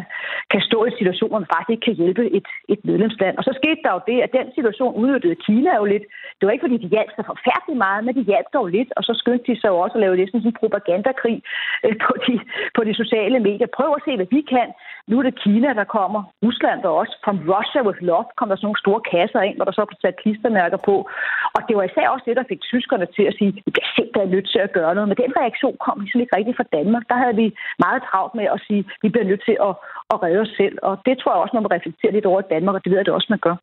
[0.51, 3.37] kan stå i en situation, hvor man faktisk ikke kan hjælpe et, et medlemsland.
[3.39, 6.05] Og så skete der jo det, at den situation udnyttede Kina jo lidt.
[6.37, 9.03] Det var ikke, fordi de hjalp så forfærdeligt meget, men de hjalp dog lidt, og
[9.07, 11.37] så skyndte de sig jo også at lave lidt sådan en propagandakrig
[11.85, 12.35] øh, på, de,
[12.75, 13.67] på de sociale medier.
[13.77, 14.69] Prøv at se, hvad vi kan.
[15.09, 16.21] Nu er det Kina, der kommer.
[16.45, 17.13] Rusland der også.
[17.25, 19.99] From Russia with love kom der sådan nogle store kasser ind, hvor der så blev
[20.01, 20.95] sat klistermærker på.
[21.55, 24.29] Og det var især også det, der fik tyskerne til at sige, vi bliver simpelthen
[24.35, 25.09] nødt til at gøre noget.
[25.09, 27.03] Men den reaktion kom ligesom ikke rigtig fra Danmark.
[27.09, 27.47] Der havde vi
[27.85, 29.73] meget travlt med at sige, vi bliver nødt til at,
[30.13, 30.75] at redde os selv.
[30.83, 32.97] Og det tror jeg også, man må reflektere lidt over i Danmark, og det ved
[32.97, 33.55] jeg det også, man gør.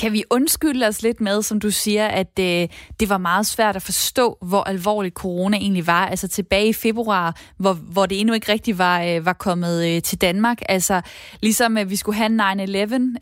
[0.00, 2.68] Kan vi undskylde os lidt med, som du siger, at øh,
[3.00, 6.06] det var meget svært at forstå, hvor alvorligt corona egentlig var?
[6.06, 10.02] Altså tilbage i februar, hvor, hvor det endnu ikke rigtig var, øh, var kommet øh,
[10.02, 10.58] til Danmark.
[10.68, 11.00] Altså
[11.42, 12.32] ligesom at vi skulle have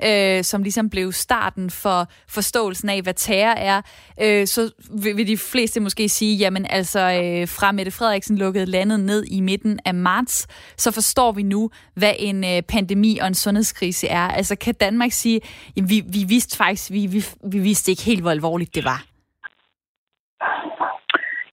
[0.01, 3.81] 9-11, øh, som ligesom blev starten for forståelsen af, hvad terror er,
[4.23, 8.66] øh, så vil, vil de fleste måske sige, jamen altså øh, fra Mette Frederiksen lukkede
[8.66, 10.46] landet ned i midten af marts,
[10.77, 14.26] så forstår vi nu, hvad en øh, pandemi og en sundhedskrise er.
[14.38, 15.36] Altså kan Danmark sige,
[15.78, 17.20] at vi, vi vidste faktisk, vi, vi,
[17.54, 19.00] vi vidste ikke helt, hvor alvorligt det var?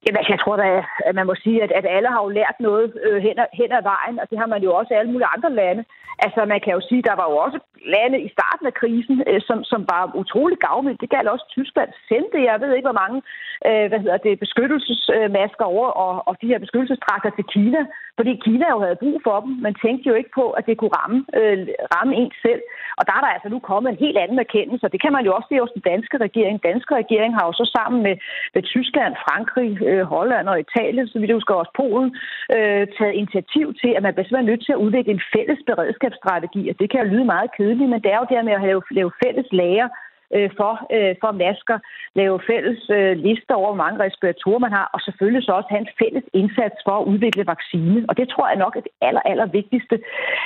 [0.03, 0.69] Jamen, altså, jeg tror da,
[1.07, 3.71] at man må sige, at, at alle har jo lært noget øh, hen, ad, hen
[3.77, 5.83] ad vejen, og det har man jo også i alle mulige andre lande.
[6.25, 7.59] Altså, man kan jo sige, at der var jo også
[7.95, 11.01] lande i starten af krisen, øh, som, som var utrolig gavmildt.
[11.01, 13.21] Det galt også Tyskland sendte, jeg ved ikke, hvor mange
[13.67, 17.81] øh, hvad hedder det, beskyttelsesmasker over, og, og de her beskyttelsestrakter til Kina,
[18.17, 19.51] fordi Kina jo havde brug for dem.
[19.67, 22.61] Man tænkte jo ikke på, at det kunne ramme, øh, ramme en selv.
[22.99, 25.25] Og der er der altså nu kommet en helt anden erkendelse, og det kan man
[25.25, 26.53] jo også se hos den danske regering.
[26.57, 28.15] Den danske regering har jo så sammen med,
[28.55, 32.09] med Tyskland, Frankrig, øh, Holland og Italien, så vi det husker også Polen,
[32.55, 36.61] øh, taget initiativ til, at man bliver simpelthen nødt til at udvikle en fælles beredskabsstrategi.
[36.69, 38.81] Og det kan jo lyde meget kedeligt, men det er jo det med at lave,
[38.91, 39.87] lave fælles lager
[40.35, 41.77] øh, for, øh, for masker,
[42.19, 45.83] lave fælles øh, lister over, hvor mange respiratorer man har, og selvfølgelig så også have
[45.85, 48.05] en fælles indsats for at udvikle vaccine.
[48.09, 49.95] Og det tror jeg nok er det aller, aller vigtigste,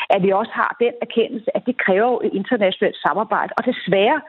[0.10, 3.53] at vi også har den erkendelse, at det kræver et internationalt samarbejde.
[3.57, 4.21] Og desværre,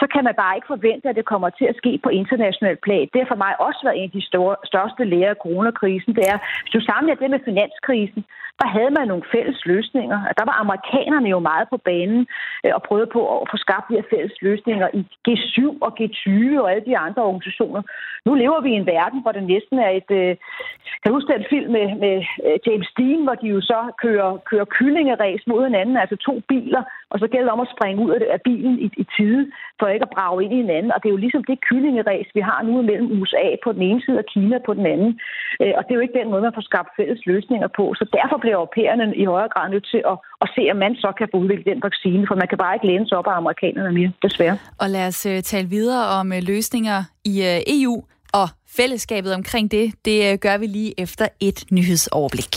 [0.00, 3.08] så kan man bare ikke forvente, at det kommer til at ske på international plan.
[3.12, 6.12] Det har for mig også været en af de store, største lærer af coronakrisen.
[6.18, 8.22] Det er, hvis du sammenligner det med finanskrisen,
[8.60, 10.18] der havde man nogle fælles løsninger.
[10.38, 12.26] Der var amerikanerne jo meget på banen
[12.64, 16.30] øh, og prøvede på at få skabt de her fælles løsninger i G7 og G20
[16.62, 17.82] og alle de andre organisationer.
[18.26, 20.10] Nu lever vi i en verden, hvor det næsten er et...
[20.20, 20.36] Øh,
[21.00, 22.16] kan du huske den film med, med
[22.46, 26.82] øh, James Dean, hvor de jo så kører, kører kyllingeræs mod hinanden, altså to biler,
[27.10, 29.42] og så gælder det om at springe ud af bilen i, i tide,
[29.78, 30.92] for ikke at brage ind i hinanden.
[30.92, 34.00] Og det er jo ligesom det kyllingeræs, vi har nu mellem USA på den ene
[34.04, 35.12] side og Kina på den anden.
[35.78, 37.84] Og det er jo ikke den måde, man får skabt fælles løsninger på.
[37.98, 41.08] Så derfor bliver europæerne i højere grad nødt til at, at se, om man så
[41.18, 43.92] kan få udviklet den vaccine, for man kan bare ikke læne sig op af amerikanerne
[43.98, 44.56] mere, desværre.
[44.82, 47.94] Og lad os uh, tale videre om uh, løsninger i uh, EU
[48.40, 49.86] og fællesskabet omkring det.
[50.04, 52.54] Det gør vi lige efter et nyhedsoverblik.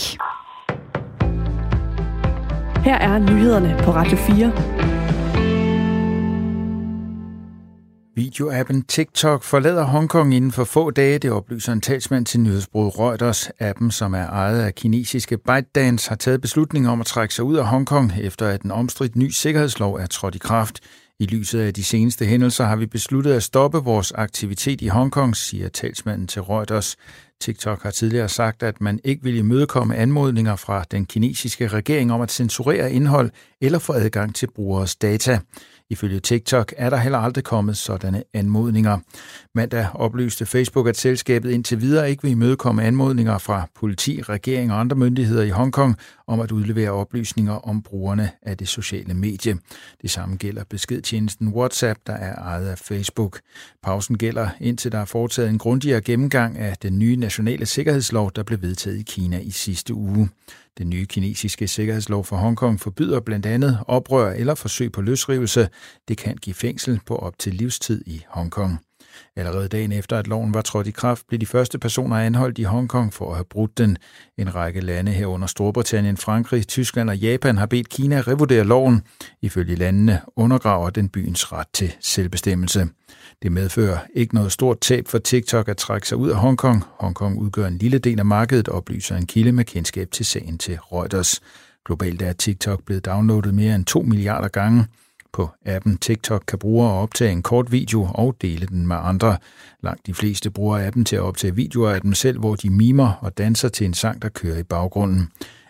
[2.86, 5.01] Her er nyhederne på Radio 4.
[8.14, 13.50] Videoappen TikTok forlader Hongkong inden for få dage, det oplyser en talsmand til nyhedsbruget Reuters.
[13.58, 17.56] Appen, som er ejet af kinesiske ByteDance, har taget beslutning om at trække sig ud
[17.56, 20.80] af Hongkong, efter at den omstridt ny sikkerhedslov er trådt i kraft.
[21.18, 25.36] I lyset af de seneste hændelser har vi besluttet at stoppe vores aktivitet i Hongkong,
[25.36, 26.96] siger talsmanden til Reuters.
[27.40, 32.20] TikTok har tidligere sagt, at man ikke vil imødekomme anmodninger fra den kinesiske regering om
[32.20, 33.30] at censurere indhold
[33.62, 35.38] eller få adgang til brugeres data.
[35.90, 38.98] Ifølge TikTok er der heller aldrig kommet sådanne anmodninger.
[39.54, 44.80] Mandag oplyste Facebook, at selskabet indtil videre ikke vil imødekomme anmodninger fra politi, regering og
[44.80, 45.96] andre myndigheder i Hongkong
[46.26, 49.58] om at udlevere oplysninger om brugerne af det sociale medie.
[50.02, 53.40] Det samme gælder beskedtjenesten WhatsApp, der er ejet af Facebook.
[53.82, 58.42] Pausen gælder indtil der er foretaget en grundigere gennemgang af den nye nationale sikkerhedslov, der
[58.42, 60.28] blev vedtaget i Kina i sidste uge.
[60.78, 65.68] Den nye kinesiske sikkerhedslov for Hongkong forbyder blandt andet oprør eller forsøg på løsrivelse.
[66.08, 68.78] Det kan give fængsel på op til livstid i Hongkong.
[69.36, 72.62] Allerede dagen efter, at loven var trådt i kraft, blev de første personer anholdt i
[72.62, 73.96] Hongkong for at have brudt den.
[74.38, 79.02] En række lande herunder Storbritannien, Frankrig, Tyskland og Japan har bedt Kina revurdere loven.
[79.42, 82.88] Ifølge landene undergraver den byens ret til selvbestemmelse.
[83.42, 86.84] Det medfører ikke noget stort tab for TikTok at trække sig ud af Hongkong.
[87.00, 90.78] Hongkong udgør en lille del af markedet, oplyser en kilde med kendskab til sagen til
[90.92, 91.40] Reuters.
[91.86, 94.86] Globalt er TikTok blevet downloadet mere end 2 milliarder gange.
[95.32, 99.36] På appen TikTok kan brugere optage en kort video og dele den med andre.
[99.82, 103.12] Langt de fleste bruger appen til at optage videoer af dem selv, hvor de mimer
[103.20, 105.28] og danser til en sang, der kører i baggrunden.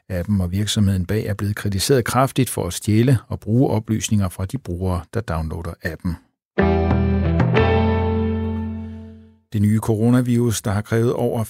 [0.09, 4.45] Appen og virksomheden bag er blevet kritiseret kraftigt for at stjæle og bruge oplysninger fra
[4.45, 6.17] de brugere, der downloader appen.
[9.53, 11.45] Det nye coronavirus, der har krævet over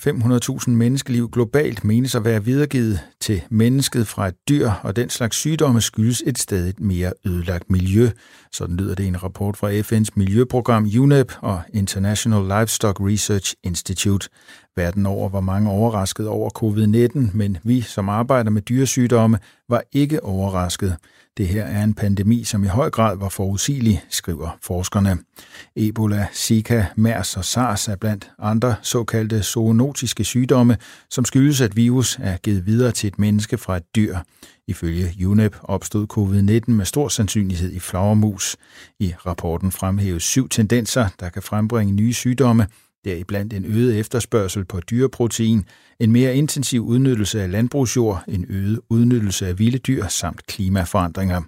[0.64, 5.36] 500.000 menneskeliv globalt, menes at være videregivet til mennesket fra et dyr, og den slags
[5.36, 8.10] sygdomme skyldes et stadig mere ødelagt miljø.
[8.52, 14.28] Sådan lyder det i en rapport fra FN's miljøprogram UNEP og International Livestock Research Institute.
[14.76, 20.24] Verden over var mange overrasket over covid-19, men vi, som arbejder med dyresygdomme, var ikke
[20.24, 20.96] overrasket.
[21.36, 25.18] Det her er en pandemi, som i høj grad var forudsigelig, skriver forskerne.
[25.76, 30.76] Ebola, Zika, MERS og SARS er blandt andre såkaldte zoonotiske sygdomme,
[31.10, 34.18] som skyldes, at virus er givet videre til et menneske fra et dyr.
[34.68, 38.56] Ifølge UNEP opstod covid-19 med stor sandsynlighed i flagermus.
[39.00, 42.66] I rapporten fremhæves syv tendenser, der kan frembringe nye sygdomme,
[43.04, 45.64] deriblandt en øget efterspørgsel på dyreprotein,
[46.00, 51.42] en mere intensiv udnyttelse af landbrugsjord, en øget udnyttelse af vilde dyr samt klimaforandringer.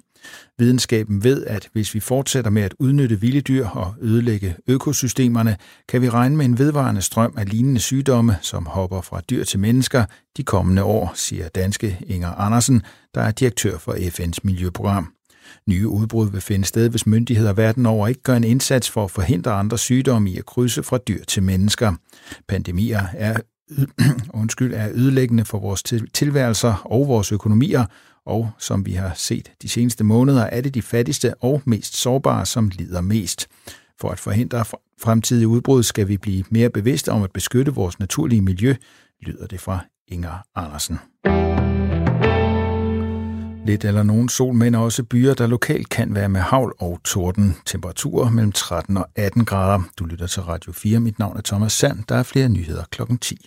[0.58, 5.56] Videnskaben ved, at hvis vi fortsætter med at udnytte vilde dyr og ødelægge økosystemerne,
[5.88, 9.60] kan vi regne med en vedvarende strøm af lignende sygdomme, som hopper fra dyr til
[9.60, 10.04] mennesker
[10.36, 12.82] de kommende år, siger danske Inger Andersen,
[13.14, 15.12] der er direktør for FN's miljøprogram.
[15.68, 19.10] Nye udbrud vil finde sted, hvis myndigheder verden over ikke gør en indsats for at
[19.10, 21.92] forhindre andre sygdomme i at krydse fra dyr til mennesker.
[22.48, 23.36] Pandemier er
[24.40, 25.82] undskyld, er ødelæggende for vores
[26.14, 27.84] tilværelser og vores økonomier,
[28.26, 32.46] og som vi har set de seneste måneder, er det de fattigste og mest sårbare,
[32.46, 33.48] som lider mest.
[34.00, 34.64] For at forhindre
[35.00, 38.74] fremtidige udbrud skal vi blive mere bevidste om at beskytte vores naturlige miljø,
[39.22, 40.98] lyder det fra Inger Andersen.
[43.64, 47.56] Lidt eller nogen sol, men også byer, der lokalt kan være med havl og torden.
[47.66, 49.82] Temperaturer mellem 13 og 18 grader.
[49.98, 51.00] Du lytter til Radio 4.
[51.00, 51.98] Mit navn er Thomas Sand.
[52.08, 53.46] Der er flere nyheder klokken 10.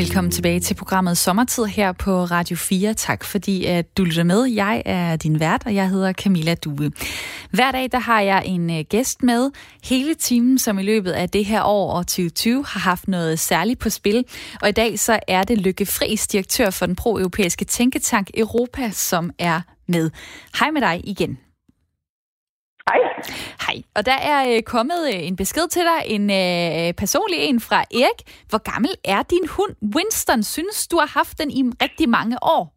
[0.00, 2.94] velkommen tilbage til programmet Sommertid her på Radio 4.
[2.94, 4.44] Tak fordi at du lytter med.
[4.44, 6.92] Jeg er din vært, og jeg hedder Camilla Due.
[7.50, 9.50] Hver dag der har jeg en øh, gæst med
[9.84, 13.78] hele timen, som i løbet af det her år og 2020 har haft noget særligt
[13.78, 14.24] på spil.
[14.62, 19.30] Og i dag så er det Lykke Friis, direktør for den pro-europæiske tænketank Europa, som
[19.38, 20.10] er med.
[20.58, 21.38] Hej med dig igen.
[22.90, 23.00] Hej.
[23.66, 23.76] Hej.
[23.96, 27.78] Og der er øh, kommet øh, en besked til dig, en øh, personlig en fra
[28.00, 28.20] Erik.
[28.50, 30.42] Hvor gammel er din hund Winston?
[30.56, 32.62] Synes du har haft den i rigtig mange år?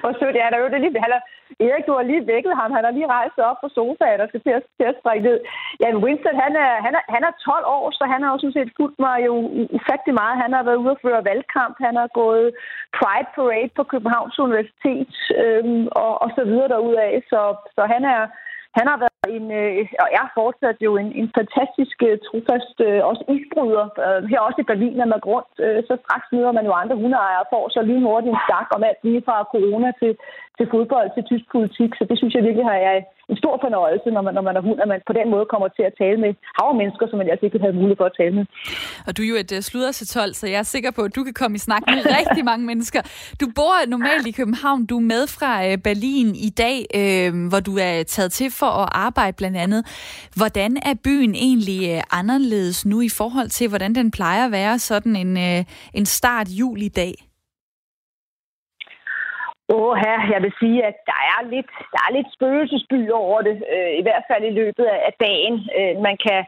[0.00, 1.22] Hvor sødt, ja, der er jo det lige, han er,
[1.60, 2.70] Erik, du har lige vækket ham.
[2.76, 5.38] Han har lige rejst op på sofaen og skal til at, til at springe ned.
[5.82, 8.58] Ja, Winston, han er, han, er, han er 12 år, så han har jo sådan
[8.58, 9.34] set fulgt mig jo
[9.76, 10.42] ufattelig meget.
[10.44, 11.76] Han har været ude og føre valgkamp.
[11.86, 12.48] Han har gået
[12.98, 17.12] Pride Parade på Københavns Universitet øhm, og, og så videre derudaf.
[17.32, 17.40] Så,
[17.76, 18.22] så han er,
[18.78, 19.72] han har været en, øh,
[20.04, 23.86] og er fortsat jo en, en fantastisk øh, trofast øh, også isbryder.
[24.04, 26.72] Øh, her også i Berlin, når man går rundt, øh, så straks møder man jo
[26.82, 30.12] andre hundeejere får så lige hurtigt en stak om alt lige fra corona til,
[30.58, 31.90] til fodbold, til tysk politik.
[31.98, 32.96] Så det synes jeg virkelig har jeg
[33.30, 35.68] en stor fornøjelse, når man, når man er hund, at man på den måde kommer
[35.68, 38.44] til at tale med havmennesker, som man altså ikke havde mulighed for at tale med.
[39.06, 41.16] Og du er jo et uh, sludder til 12, så jeg er sikker på, at
[41.16, 43.00] du kan komme i snak med rigtig mange mennesker.
[43.40, 44.86] Du bor normalt i København.
[44.86, 48.70] Du er med fra uh, Berlin i dag, øh, hvor du er taget til for
[48.82, 49.82] at arbejde blandt andet.
[50.36, 54.78] Hvordan er byen egentlig uh, anderledes nu i forhold til, hvordan den plejer at være
[54.78, 55.64] sådan en, uh,
[55.94, 57.14] en start julidag?
[59.68, 63.56] Åh, her, jeg vil sige, at der er lidt, der er lidt spøgelsesby over det,
[63.74, 65.56] øh, i hvert fald i løbet af dagen.
[65.78, 66.40] Øh, man kan,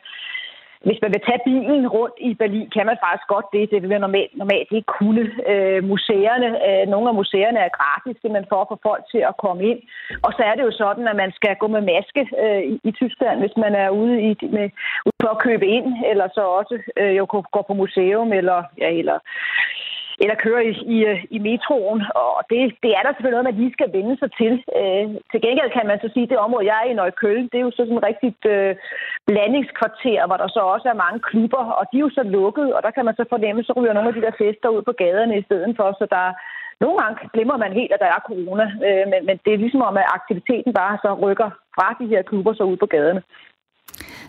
[0.87, 3.71] hvis man vil tage bilen rundt i Berlin, kan man faktisk godt det.
[3.71, 5.25] Det vil man normalt, normalt ikke kunne.
[5.53, 9.39] Øh, museerne, øh, nogle af museerne er gratis, det man får for folk til at
[9.45, 9.81] komme ind.
[10.27, 12.91] Og så er det jo sådan, at man skal gå med maske øh, i, i
[13.01, 14.67] Tyskland, hvis man er ude, i, med,
[15.07, 18.89] ude for at købe ind, eller så også øh, jo gå på museum, eller, ja,
[19.01, 19.19] eller
[20.23, 22.01] eller køre i, i, øh, i metroen.
[22.23, 24.55] Og det, det er der selvfølgelig noget, man lige skal vende sig til.
[24.81, 27.59] Øh, til gengæld kan man så sige, at det område, jeg er i Nøjkølle, det
[27.59, 28.73] er jo så sådan et rigtigt øh,
[29.29, 32.81] blandingskvarter, hvor der så også er mange klubber, og de er jo så lukket, og
[32.83, 35.39] der kan man så fornemme, så ryger nogle af de der fester ud på gaderne
[35.39, 36.27] i stedet for, så der
[36.85, 39.83] nogle gange glemmer man helt, at der er corona, øh, men, men det er ligesom
[39.89, 43.23] om, at aktiviteten bare så rykker fra de her klubber så ud på gaderne.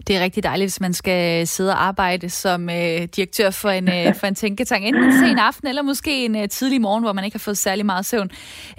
[0.08, 3.88] Det er rigtig dejligt, hvis man skal sidde og arbejde som øh, direktør for en,
[3.88, 4.86] øh, for en tænketank.
[4.86, 7.58] Enten en sen aften, eller måske en øh, tidlig morgen, hvor man ikke har fået
[7.58, 8.30] særlig meget søvn.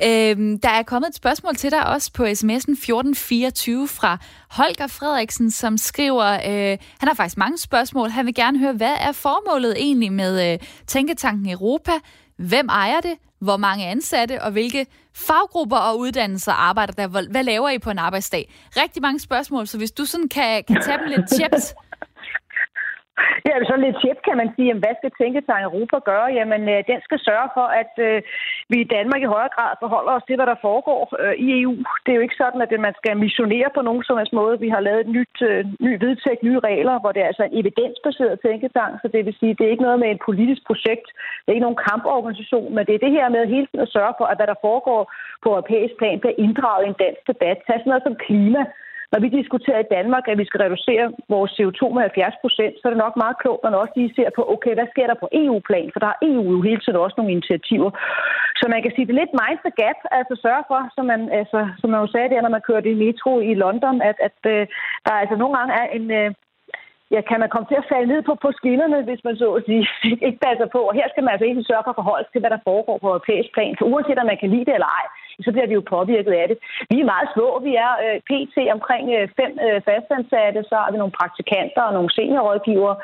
[0.04, 4.18] Øh, der er kommet et spørgsmål til dig også på sms'en 1424 fra
[4.50, 8.10] Holger Frederiksen, som skriver, øh, han har faktisk mange spørgsmål.
[8.10, 11.92] Han vil gerne høre, hvad er formålet egentlig med øh, Tænketanken Europa?
[12.36, 13.14] Hvem ejer det?
[13.40, 14.42] Hvor mange ansatte?
[14.42, 17.06] Og hvilke faggrupper og uddannelser arbejder der?
[17.30, 18.52] Hvad laver I på en arbejdsdag?
[18.76, 21.74] Rigtig mange spørgsmål, så hvis du sådan kan, kan tage dem lidt tips.
[23.48, 26.28] Ja, så lidt tæt kan man sige, hvad skal Tænketank Europa gøre?
[26.38, 28.18] Jamen, øh, den skal sørge for, at øh,
[28.72, 31.74] vi i Danmark i højere grad forholder os til, hvad der foregår øh, i EU.
[32.02, 34.60] Det er jo ikke sådan, at man skal missionere på nogen som helst måde.
[34.64, 37.56] Vi har lavet et nyt, øh, ny vedtægt, nye regler, hvor det er altså en
[37.60, 41.08] evidensbaseret tænketank, så det vil sige, det er ikke noget med et politisk projekt,
[41.42, 44.14] det er ikke nogen kamporganisation, men det er det her med hele tiden at sørge
[44.18, 45.02] for, at hvad der foregår
[45.42, 47.58] på europæisk plan bliver inddraget i en dansk debat.
[47.66, 48.62] Tag sådan noget som klima
[49.12, 52.82] når vi diskuterer i Danmark, at vi skal reducere vores CO2 med 70 procent, så
[52.84, 55.18] er det nok meget klogt, når man også lige ser på, okay, hvad sker der
[55.22, 55.88] på EU-plan?
[55.92, 57.90] For der har EU jo hele tiden også nogle initiativer.
[58.60, 61.20] Så man kan sige, det er lidt mind the gap, altså sørge for, som man,
[61.40, 64.38] altså, som man jo sagde der, når man kørte i metro i London, at, at
[64.54, 64.62] øh,
[65.06, 66.28] der altså nogle gange er en, øh,
[67.14, 69.62] ja, kan man komme til at falde ned på, på skinnerne, hvis man så at
[69.68, 69.82] sige,
[70.28, 70.80] ikke passer på.
[70.88, 72.98] Og her skal man altså ikke sørge for at forholde sig til, hvad der foregår
[72.98, 73.76] på europæisk plan.
[73.78, 75.06] For uanset om man kan lide det eller ej,
[75.44, 76.58] så bliver vi jo påvirket af det.
[76.92, 77.48] Vi er meget små.
[77.68, 78.56] Vi er øh, pt.
[78.76, 82.96] omkring øh, fem øh, fastansatte, så har vi nogle praktikanter og nogle seniorrådgivere,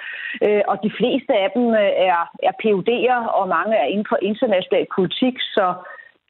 [0.47, 4.19] øh, og de fleste af dem øh, er, er PUD'er, og mange er inden for
[4.31, 5.67] international politik, så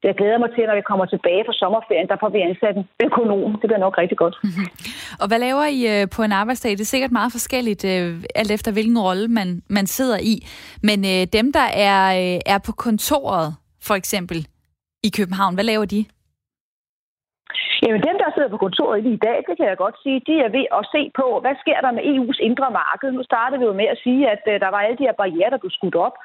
[0.07, 2.87] jeg glæder mig til, når vi kommer tilbage fra sommerferien, der får vi ansat en
[3.05, 3.51] økonom.
[3.59, 4.35] Det bliver nok rigtig godt.
[4.43, 4.67] Mm-hmm.
[5.21, 6.71] Og hvad laver I øh, på en arbejdsdag?
[6.71, 10.35] Det er sikkert meget forskelligt, øh, alt efter hvilken rolle man, man sidder i.
[10.83, 13.55] Men øh, dem, der er, øh, er på kontoret,
[13.87, 14.47] for eksempel,
[15.07, 15.53] i København.
[15.55, 16.01] Hvad laver de?
[17.83, 20.35] Jamen dem, der sidder på kontoret lige i dag, det kan jeg godt sige, de
[20.45, 23.09] er ved at se på, hvad sker der med EU's indre marked.
[23.11, 25.51] Nu startede vi jo med at sige, at øh, der var alle de her barriere,
[25.53, 26.15] der blev skudt op.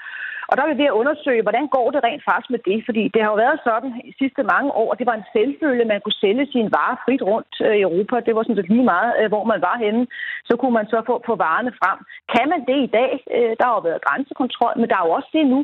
[0.51, 2.79] Og der er vi ved at undersøge, hvordan går det rent faktisk med det?
[2.89, 6.01] Fordi det har jo været sådan i sidste mange år, det var en selvfølge, man
[6.01, 8.17] kunne sælge sine varer frit rundt øh, i Europa.
[8.27, 10.03] Det var sådan set lige meget, øh, hvor man var henne.
[10.49, 11.99] så kunne man så få, få varerne frem.
[12.35, 13.13] Kan man det i dag?
[13.37, 15.61] Øh, der har jo været grænsekontrol, men der er jo også det nu,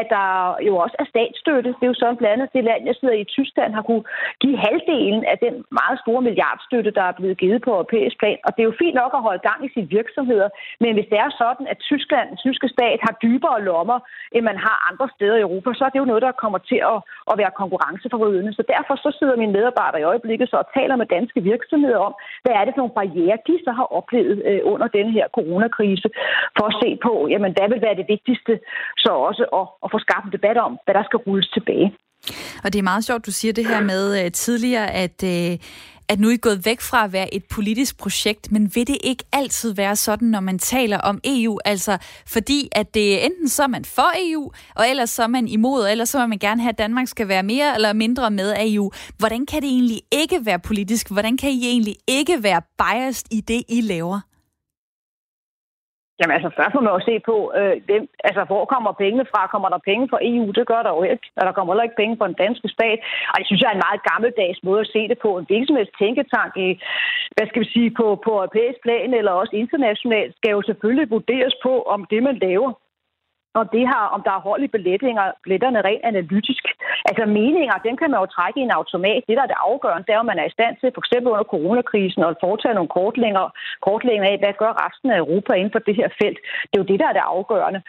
[0.00, 0.28] at der
[0.68, 1.70] jo også er statsstøtte.
[1.78, 4.04] Det er jo sådan blandt andet det land, jeg sidder i Tyskland, har kunne
[4.42, 8.38] give halvdelen af den meget store milliardstøtte, der er blevet givet på europæisk plan.
[8.46, 10.48] Og det er jo fint nok at holde gang i sine virksomheder,
[10.82, 13.98] men hvis det er sådan, at Tyskland, den tyske stat, har dybere lommer,
[14.34, 16.80] end man har andre steder i Europa, så er det jo noget, der kommer til
[16.92, 16.98] at,
[17.30, 18.52] at være konkurrenceforvridende.
[18.58, 22.14] Så derfor så sidder mine medarbejdere i øjeblikket så og taler med danske virksomheder om,
[22.42, 26.08] hvad er det for nogle barriere, de så har oplevet øh, under den her coronakrise,
[26.56, 28.52] for at se på, jamen, hvad vil være det vigtigste,
[29.04, 31.88] så også at, at få skabt en debat om, hvad der skal rulles tilbage.
[32.64, 35.52] Og det er meget sjovt, du siger det her med øh, tidligere, at, øh,
[36.08, 38.98] at nu er I gået væk fra at være et politisk projekt, men vil det
[39.04, 41.58] ikke altid være sådan, når man taler om EU?
[41.64, 45.48] Altså, fordi at det enten så er man for EU, og ellers så er man
[45.48, 48.50] imod, eller så vil man gerne have, at Danmark skal være mere eller mindre med
[48.50, 48.92] af EU.
[49.18, 51.10] Hvordan kan det egentlig ikke være politisk?
[51.10, 54.31] Hvordan kan I egentlig ikke være biased i det, I laver?
[56.18, 59.50] Jamen altså, først må man jo se på, øh, hvem, altså, hvor kommer pengene fra?
[59.52, 60.46] Kommer der penge fra EU?
[60.58, 61.26] Det gør der jo ikke.
[61.38, 62.98] Og der kommer heller ikke penge fra den danske stat.
[63.30, 65.30] Og det synes jeg er en meget gammeldags måde at se det på.
[65.38, 66.68] En virksomheds tænketank i,
[67.34, 71.54] hvad skal vi sige, på, på europæisk plan eller også internationalt, skal jo selvfølgelig vurderes
[71.66, 72.70] på, om det, man laver,
[73.60, 76.64] om, det har, om der er hold i billetterne rent analytisk.
[77.08, 79.22] Altså meninger, dem kan man jo trække i en automat.
[79.28, 81.28] Det, der er det afgørende, det er, om man er i stand til, for eksempel
[81.34, 83.44] under coronakrisen, at foretage nogle kortlænger,
[83.86, 86.38] kortlænger af, hvad gør resten af Europa inden for det her felt.
[86.68, 87.80] Det er jo det, der er det afgørende.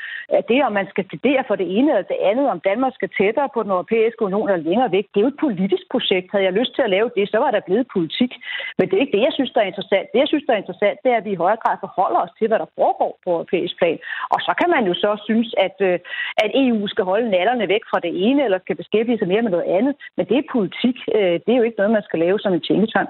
[0.51, 3.49] Det, om man skal studere for det ene eller det andet, om Danmark skal tættere
[3.53, 6.31] på den europæiske union eller længere væk, det er jo et politisk projekt.
[6.31, 8.31] Havde jeg lyst til at lave det, så var der blevet politik.
[8.77, 10.07] Men det er ikke det, jeg synes, der er interessant.
[10.11, 12.33] Det, jeg synes, der er interessant, det er, at vi i højere grad forholder os
[12.37, 13.97] til, hvad der foregår på europæisk plan.
[14.33, 15.97] Og så kan man jo så synes, at, øh,
[16.43, 19.51] at EU skal holde nallerne væk fra det ene, eller skal beskæftige sig mere med
[19.51, 19.93] noget andet.
[20.17, 20.97] Men det er politik.
[21.17, 23.09] Øh, det er jo ikke noget, man skal lave som en tænketank.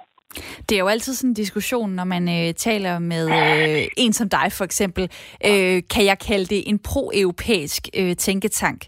[0.70, 4.30] Det er jo altid sådan en diskussion, når man øh, taler med øh, en som
[4.30, 5.04] dig for eksempel.
[5.50, 8.82] Øh, kan jeg kalde det en pro-europæisk øh, tænketank?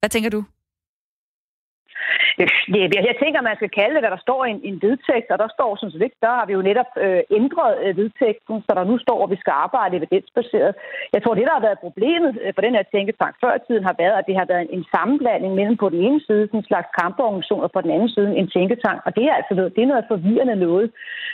[0.00, 0.44] Hvad tænker du?
[2.38, 2.48] Jeg,
[3.10, 5.48] jeg tænker, man skal kalde det, hvad der står i en, en vedtægt, og der
[5.56, 8.84] står sådan set ikke, der har vi jo netop øh, ændret øh, vedtægten, så der
[8.90, 10.72] nu står, at vi skal arbejde evidensbaseret.
[11.14, 13.84] Jeg tror, det, der har været problemet øh, for den her tænketank før i tiden,
[13.90, 16.70] har været, at det har været en, en sammenblanding mellem på den ene side en
[16.70, 18.98] slags kamporganisation, og på den anden side en tænketank.
[19.06, 20.86] Og det er altså det er noget forvirrende noget.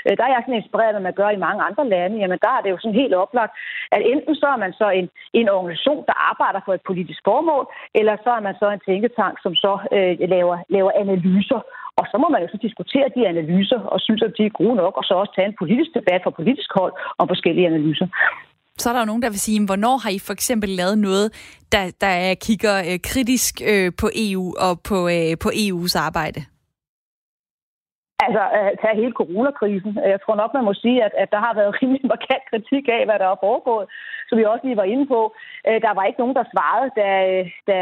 [0.07, 2.21] Øh, der er jeg sådan inspireret, hvad man gør i mange andre lande.
[2.23, 3.53] Jamen, der er det jo sådan helt oplagt,
[3.95, 7.65] at enten så er man så en, en organisation, der arbejder for et politisk formål,
[7.95, 11.61] eller så er man så en tænketank, som så øh, laver, laver analyser.
[11.99, 14.77] Og så må man jo så diskutere de analyser og synes, at de er gode
[14.83, 18.07] nok, og så også tage en politisk debat fra politisk hold om forskellige analyser.
[18.79, 21.27] Så er der jo nogen, der vil sige, hvornår har I for eksempel lavet noget,
[21.73, 26.41] der, der kigger øh, kritisk øh, på EU og på, øh, på EU's arbejde?
[28.27, 29.93] Altså, øh, tage hele coronakrisen.
[30.13, 33.03] Jeg tror nok, man må sige, at, at der har været rimelig markant kritik af,
[33.07, 33.87] hvad der er foregået,
[34.33, 35.21] som vi også lige var inde på.
[35.69, 37.09] Øh, der var ikke nogen, der svarede, da,
[37.71, 37.79] da,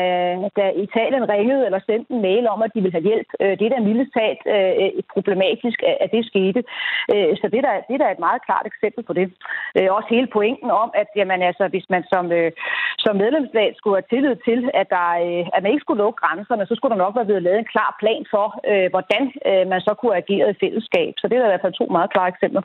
[0.59, 3.29] da Italien ringede eller sendte en mail om, at de ville have hjælp.
[3.43, 6.61] Øh, det er da mildest talt øh, problematisk, at det skete.
[7.41, 9.27] Så det er, der, det er et meget klart eksempel på det.
[9.97, 12.25] Også hele pointen om, at jamen, altså, hvis man som,
[13.05, 15.07] som medlemsstat skulle have tillid til, at, der,
[15.55, 17.91] at man ikke skulle lukke grænserne, så skulle der nok være blevet lavet en klar
[18.03, 18.47] plan for,
[18.95, 19.23] hvordan
[19.73, 21.13] man så kunne ageret i fællesskab.
[21.19, 22.63] Så det er der i hvert fald to meget klare eksempler.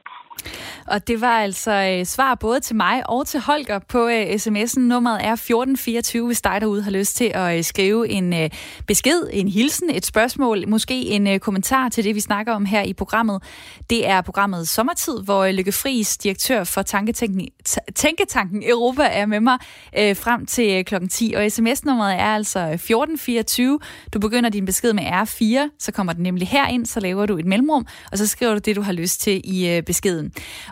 [0.87, 4.79] Og det var altså øh, svar både til mig og til Holger på øh, sms'en.
[4.79, 8.49] Nummeret er 1424, hvis dig derude har lyst til at øh, skrive en øh,
[8.87, 12.81] besked, en hilsen, et spørgsmål, måske en øh, kommentar til det, vi snakker om her
[12.81, 13.43] i programmet.
[13.89, 17.47] Det er programmet Sommertid, hvor øh, Lykke Friis, direktør for Tænketanken,
[17.95, 19.57] Tænketanken Europa, er med mig
[19.97, 21.33] øh, frem til øh, klokken 10.
[21.37, 23.79] Og sms-nummeret er altså øh, 1424.
[24.13, 27.45] Du begynder din besked med R4, så kommer den nemlig herind, så laver du et
[27.45, 30.24] mellemrum, og så skriver du det, du har lyst til i øh, beskeden.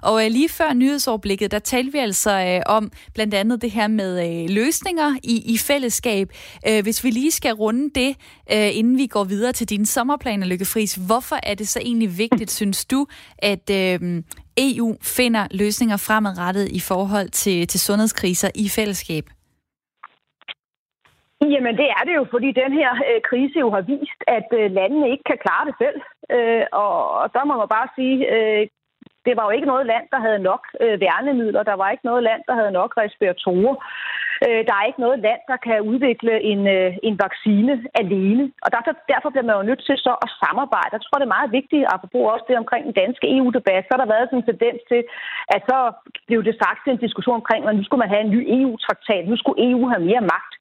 [0.03, 3.87] Og øh, lige før nyhedsoverblikket, der talte vi altså øh, om blandt andet det her
[3.87, 6.27] med øh, løsninger i, i fællesskab.
[6.69, 8.11] Øh, hvis vi lige skal runde det,
[8.53, 12.17] øh, inden vi går videre til dine sommerplaner, Lykke Friis, hvorfor er det så egentlig
[12.17, 14.23] vigtigt, synes du, at øh,
[14.57, 19.23] EU finder løsninger fremadrettet i forhold til, til sundhedskriser i fællesskab?
[21.53, 24.71] Jamen det er det jo, fordi den her øh, krise jo har vist, at øh,
[24.71, 25.99] landene ikke kan klare det selv.
[26.35, 28.67] Øh, og, og der må man bare sige, øh,
[29.25, 31.63] det var jo ikke noget land, der havde nok øh, værnemidler.
[31.63, 33.75] Der var ikke noget land, der havde nok respiratorer.
[34.45, 38.43] Øh, der er ikke noget land, der kan udvikle en, øh, en vaccine alene.
[38.65, 40.95] Og derfor, derfor bliver man jo nødt til så at samarbejde.
[40.95, 44.01] Jeg tror, det er meget vigtigt, apropos også det omkring den danske EU-debat, så har
[44.01, 45.01] der været sådan en tendens til,
[45.55, 45.77] at så
[46.27, 49.23] blev det sagt til en diskussion omkring, at nu skulle man have en ny EU-traktat,
[49.27, 50.53] nu skulle EU have mere magt.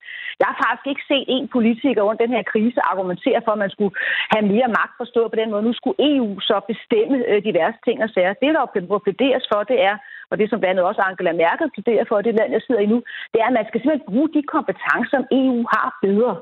[0.43, 3.75] Jeg har faktisk ikke set en politiker under den her krise argumentere for, at man
[3.75, 3.95] skulle
[4.33, 5.67] have mere magt forstået på den måde.
[5.69, 8.41] Nu skulle EU så bestemme øh, diverse ting og sager.
[8.43, 9.97] Det, der jo plæderes for, det er,
[10.31, 12.93] og det som blandt andet også Angela Merkel plæderer for, det land, jeg sidder i
[12.93, 12.99] nu,
[13.33, 16.35] det er, at man skal simpelthen bruge de kompetencer, som EU har bedre.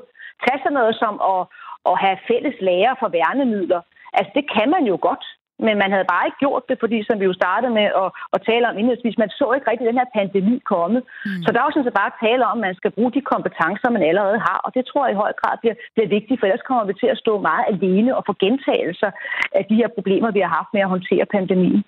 [0.43, 1.41] Tag sådan noget som at,
[1.89, 3.81] at have fælles lager for værnemidler.
[4.17, 5.25] Altså, det kan man jo godt
[5.67, 8.39] men man havde bare ikke gjort det, fordi som vi jo startede med at, at
[8.49, 10.97] tale om indholdsvis, man så ikke rigtig den her pandemi komme.
[11.01, 11.41] Mm.
[11.43, 14.03] Så der er også sådan bare tale om, at man skal bruge de kompetencer, man
[14.11, 16.85] allerede har, og det tror jeg i høj grad bliver, bliver vigtigt, for ellers kommer
[16.89, 19.11] vi til at stå meget alene og få gentagelser
[19.59, 21.81] af de her problemer, vi har haft med at håndtere pandemien.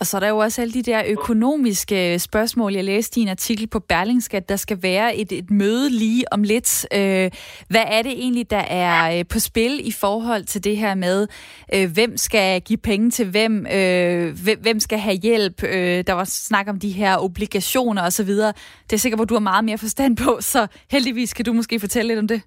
[0.00, 2.72] Og så er der jo også alle de der økonomiske spørgsmål.
[2.72, 6.24] Jeg læste i en artikel på Berlingske, at der skal være et, et møde lige
[6.34, 6.70] om lidt.
[6.98, 7.30] Øh,
[7.72, 11.18] hvad er det egentlig, der er øh, på spil i forhold til det her med,
[11.74, 15.62] øh, hvem skal give penge til hvem, øh, hvem skal have hjælp.
[15.64, 18.28] Øh, der var snak om de her obligationer osv.
[18.30, 21.80] Det er sikkert, hvor du har meget mere forstand på, så heldigvis kan du måske
[21.80, 22.42] fortælle lidt om det.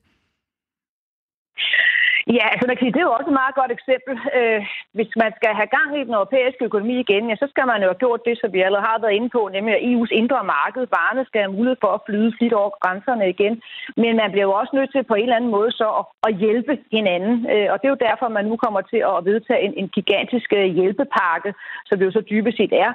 [2.27, 4.13] Ja, altså man kan sige, det er jo også et meget godt eksempel.
[4.37, 4.61] Øh,
[4.97, 7.87] hvis man skal have gang i den europæiske økonomi igen, ja, så skal man jo
[7.91, 10.83] have gjort det, som vi allerede har været inde på, nemlig at EU's indre marked,
[10.97, 13.53] varerne skal have mulighed for at flyde flit over grænserne igen.
[14.01, 16.37] Men man bliver jo også nødt til på en eller anden måde så at, at
[16.43, 17.35] hjælpe hinanden.
[17.53, 20.49] Øh, og det er jo derfor, man nu kommer til at vedtage en, en gigantisk
[20.59, 21.51] øh, hjælpepakke,
[21.85, 22.91] som det jo så dybest set er,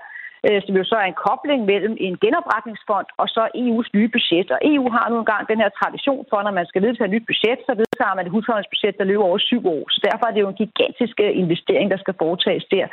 [0.46, 4.48] øh, som jo så er en kobling mellem en genopretningsfond og så EU's nye budget.
[4.54, 7.26] Og EU har nu engang den her tradition for, når man skal vedtage et nyt
[7.30, 9.82] budget, så vedtager man et husholdningsbudget, der løber over syv år.
[9.94, 12.86] Så derfor er det jo en gigantisk øh, investering, der skal foretages der.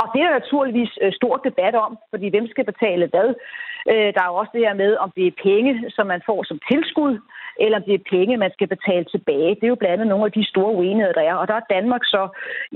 [0.00, 3.28] Og det er der naturligvis øh, stor debat om, fordi hvem skal betale hvad?
[3.92, 6.40] Øh, der er jo også det her med, om det er penge, som man får
[6.50, 7.14] som tilskud,
[7.64, 9.54] eller om det er penge, man skal betale tilbage.
[9.58, 11.34] Det er jo blandt andet nogle af de store uenigheder, der er.
[11.34, 12.22] Og der er Danmark så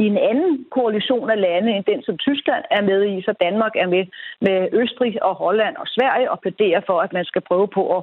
[0.02, 3.22] i en anden koalition af lande, end den, som Tyskland er med i.
[3.22, 4.04] Så Danmark er med
[4.46, 8.02] med Østrig og Holland og Sverige og plæderer for, at man skal prøve på at,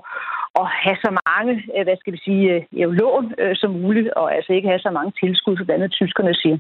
[0.62, 4.36] at have så mange, øh, hvad skal vi sige, øh, lån øh, som muligt, og
[4.36, 6.58] altså ikke have så mange tilskud, som blandt andet tyskerne siger.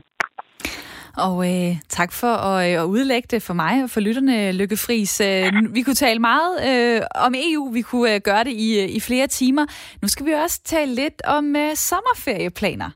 [1.18, 5.22] Og øh, tak for at, at udlægge det for mig og for lytterne, Lykke Friis.
[5.22, 9.00] Øh, vi kunne tale meget øh, om EU, vi kunne øh, gøre det i, i
[9.00, 9.66] flere timer.
[10.02, 12.90] Nu skal vi også tale lidt om øh, sommerferieplaner.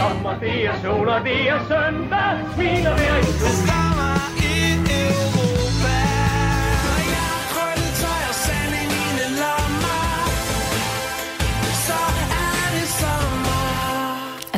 [0.00, 3.84] sommer, det er sol, og det er søndag, smiler hver i sol.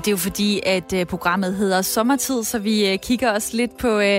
[0.06, 3.74] Det er jo fordi, at uh, programmet hedder Sommertid, så vi uh, kigger også lidt
[3.80, 4.18] på, uh,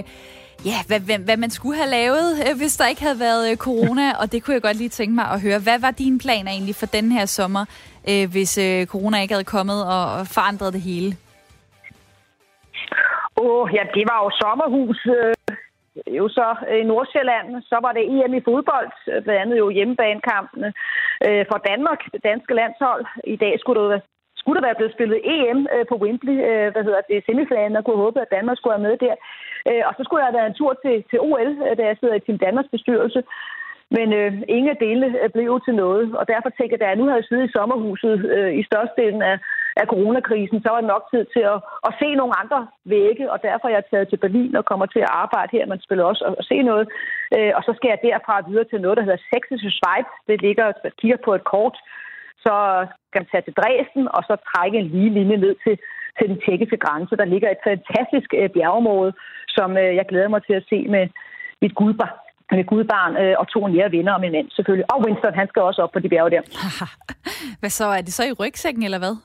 [0.70, 2.28] ja, hvad, hvad, hvad man skulle have lavet,
[2.58, 4.06] hvis der ikke havde været corona.
[4.22, 5.60] Og det kunne jeg godt lige tænke mig at høre.
[5.60, 7.64] Hvad var dine planer egentlig for den her sommer,
[8.34, 8.60] hvis
[8.94, 11.10] corona ikke havde kommet og forandret det hele?
[13.42, 15.00] Åh, oh, ja, det var jo sommerhus.
[15.18, 15.36] Øh,
[16.20, 16.48] jo så
[16.82, 18.90] i Nordsjælland, så var det EM i fodbold,
[19.24, 20.70] blandt andet jo hjemmebanekampene
[21.28, 23.06] øh, for Danmark, det danske landshold.
[23.24, 24.02] I dag skulle det,
[24.48, 27.84] skulle der være blevet spillet EM øh, på Wembley, øh, hvad hedder det, semifinalen, og
[27.84, 29.16] kunne håbe, at Danmark skulle være med der.
[29.70, 31.98] Øh, og så skulle jeg have været en tur til, til OL, øh, da jeg
[31.98, 33.22] sidder i Team Danmarks bestyrelse.
[33.96, 37.00] Men øh, ingen af dele øh, blev til noget, og derfor tænker jeg, at jeg
[37.00, 39.38] nu har siddet i sommerhuset øh, i størstedelen af,
[39.82, 42.60] af coronakrisen, så var det nok tid til at, at se nogle andre
[42.96, 45.72] vægge, og derfor er jeg taget til Berlin og kommer til at arbejde her.
[45.74, 46.86] Man spiller også og se noget,
[47.36, 50.10] øh, og så skal jeg derfra videre til noget, der hedder Sächsische Schweiz.
[50.28, 51.78] Det ligger og kigger på et kort.
[52.46, 52.56] Så
[53.08, 55.76] skal man tage til Dresden, og så trække en lige linje ned til,
[56.18, 57.20] til den tjekkiske grænse.
[57.22, 59.14] Der ligger et fantastisk øh, bjergeområde,
[59.56, 61.04] som øh, jeg glæder mig til at se med
[61.62, 62.18] mit gudbarn
[62.52, 64.88] med gudbarn øh, og to nære venner og min mand selvfølgelig.
[64.92, 66.44] Og Winston, han skal også op på de bjerge der.
[67.62, 67.86] hvad så?
[67.98, 69.16] Er det så i rygsækken, eller hvad?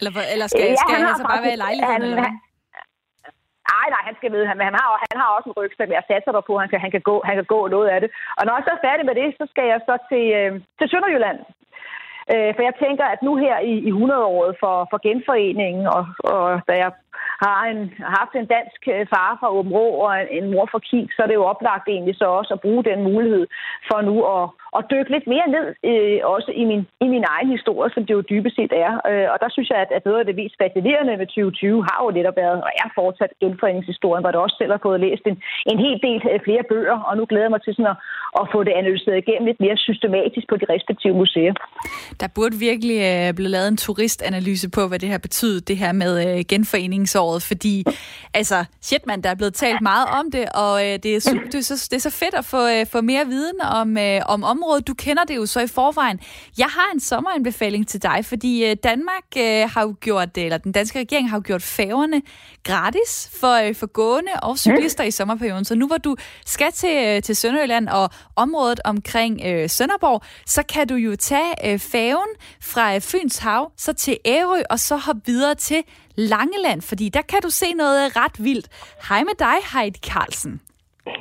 [0.00, 2.02] Eller, eller skal, ja, skal han, han så bare være i lejligheden?
[2.02, 2.32] Han, hvad?
[3.72, 4.42] Nej, nej, han skal med.
[4.50, 6.80] Han, han, har, han har også en rygsæk, jeg satser der på, at han kan,
[6.84, 8.10] han, kan gå, han kan gå noget af det.
[8.38, 10.86] Og når jeg så er færdig med det, så skal jeg så til, øh, til
[10.90, 11.38] Sønderjylland.
[12.32, 16.04] Øh, for jeg tænker, at nu her i, i 100-året for, for genforeningen, og,
[16.34, 16.90] og da jeg
[17.44, 20.66] har, en, har haft en dansk øh, far fra Åben Rå og en, en mor
[20.72, 23.44] fra Kik, så er det jo oplagt egentlig så også at bruge den mulighed
[23.88, 24.44] for nu at,
[24.78, 28.14] at dykke lidt mere ned, øh, også i min, i min egen historie, som det
[28.14, 28.92] jo dybest set er.
[29.10, 31.98] Øh, og der synes jeg, at, at noget af det mest fascinerende med 2020 har
[32.04, 35.36] jo netop været, og er fortsat genforeningshistorien, hvor der også selv har fået læst en,
[35.72, 37.98] en hel del øh, flere bøger, og nu glæder jeg mig til sådan at,
[38.40, 41.54] at få det analyseret igennem lidt mere systematisk på de respektive museer.
[42.20, 45.92] Der burde virkelig øh, blive lavet en turistanalyse på, hvad det her betyder, det her
[45.92, 47.84] med øh, genforeningsåret, fordi
[48.34, 51.54] altså, shit man, der er blevet talt meget om det, og øh, det, er, det,
[51.54, 54.44] er så, det er så fedt at få, øh, få mere viden om, øh, om
[54.44, 54.86] området.
[54.86, 56.20] Du kender det jo så i forvejen.
[56.58, 60.58] Jeg har en sommeranbefaling til dig, fordi øh, Danmark øh, har jo gjort, øh, eller
[60.58, 62.22] den danske regering har jo gjort færgerne
[62.64, 65.64] gratis for, øh, for gående og cyklister i sommerperioden.
[65.64, 66.16] Så nu hvor du
[66.46, 71.72] skal til, øh, til Sønderjylland og området omkring øh, Sønderborg, så kan du jo tage
[71.72, 72.07] øh, færgen
[72.62, 75.82] fra øh, Fyns Hav så til Ærø, og så hoppe videre til
[76.16, 78.68] Langeland, fordi der kan du se noget ret vildt.
[79.08, 80.60] Hej med dig, Heidi Carlsen.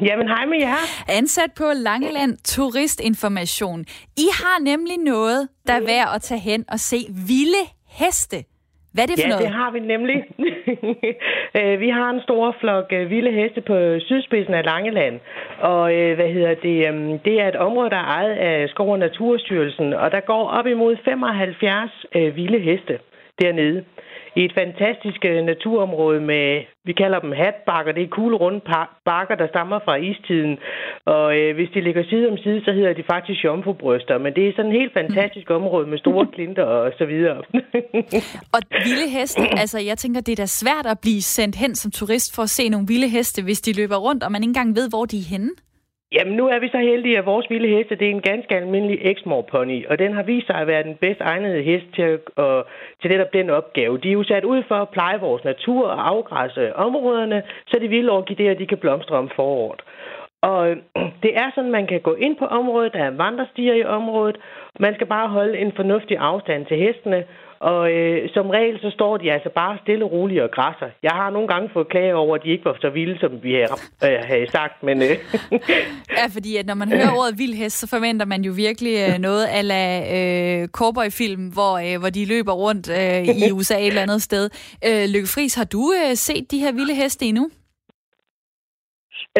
[0.01, 0.75] Jamen, hej med jer.
[1.07, 3.85] Ansat på Langeland Turistinformation.
[4.17, 8.43] I har nemlig noget, der er værd at tage hen og se vilde heste.
[8.97, 9.45] Hvad er det for ja, noget?
[9.45, 10.17] det har vi nemlig.
[11.59, 15.19] Øh, vi har en stor flok øh, vilde heste på sydspidsen af Langeland.
[15.59, 16.87] Og øh, hvad hedder det?
[16.87, 20.47] øhm, Det er et område, der er ejet af Skov- og Naturstyrelsen, og der går
[20.49, 22.99] op imod 75 øh, vilde heste
[23.41, 23.83] dernede
[24.39, 26.47] i et fantastisk øh, naturområde med,
[26.85, 28.61] vi kalder dem hatbakker, det er kugle runde
[29.05, 30.57] bakker, der stammer fra istiden.
[31.05, 34.17] Og øh, hvis de ligger side om side, så hedder de faktisk jomfrubryster.
[34.17, 37.37] Men det er sådan et helt fantastisk område med store klinter og så videre.
[38.55, 41.91] og vilde heste, altså jeg tænker, det er da svært at blive sendt hen som
[41.91, 44.75] turist for at se nogle vilde heste, hvis de løber rundt, og man ikke engang
[44.75, 45.51] ved, hvor de er henne.
[46.11, 48.99] Jamen, nu er vi så heldige, at vores vilde heste, det er en ganske almindelig
[49.01, 52.63] Exmoor pony, og den har vist sig at være den bedst egnede hest til, at,
[53.01, 53.97] til netop den opgave.
[53.97, 57.87] De er jo sat ud for at pleje vores natur og afgræsse områderne, så de
[57.87, 59.81] vilde orkideer, de kan blomstre om foråret.
[60.41, 60.75] Og
[61.23, 64.37] det er sådan, man kan gå ind på området, der er vandrestier i området.
[64.79, 67.23] Man skal bare holde en fornuftig afstand til hestene,
[67.59, 70.89] og øh, som regel, så står de altså bare stille og roligt og græsser.
[71.03, 73.53] Jeg har nogle gange fået klage over, at de ikke var så vilde, som vi
[73.53, 74.83] har øh, havde sagt.
[74.83, 75.15] Men, øh.
[76.17, 79.19] ja, fordi at når man hører ordet vild hest, så forventer man jo virkelig øh,
[79.19, 79.81] noget ala
[80.17, 84.49] øh, cowboyfilm, hvor, øh, hvor de løber rundt øh, i USA et eller andet sted.
[84.87, 87.49] Øh, Lykke Friis, har du øh, set de her vilde heste endnu?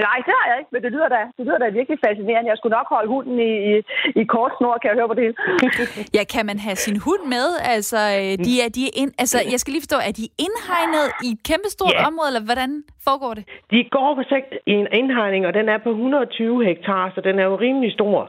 [0.06, 2.50] Nej, det har jeg ikke, men det lyder da, det lyder da virkelig fascinerende.
[2.52, 3.74] Jeg skulle nok holde hunden i, i,
[4.22, 5.28] i kort snor, kan jeg høre på det
[6.18, 7.48] ja, kan man have sin hund med?
[7.76, 11.06] Altså, øh, de er, de er ind, altså, jeg skal lige forstå, er de indhegnet
[11.26, 12.08] i et kæmpestort yeah.
[12.10, 12.72] område, eller hvordan
[13.08, 13.44] foregår det?
[13.74, 14.24] De går på
[14.72, 18.20] i en indhegning, og den er på 120 hektar, så den er jo rimelig stor.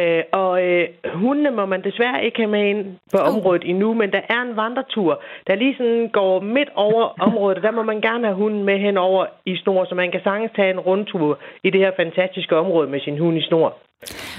[0.00, 2.80] Øh, og øh, hundene må man desværre ikke have med ind
[3.12, 3.28] på oh.
[3.28, 7.62] området endnu, men der er en vandretur, der lige sådan går midt over området, og
[7.62, 10.52] der må man gerne have hunden med hen over i snor, så man kan sagtens
[10.56, 13.76] tage en rundtur i det her fantastiske område med sin hund i snor.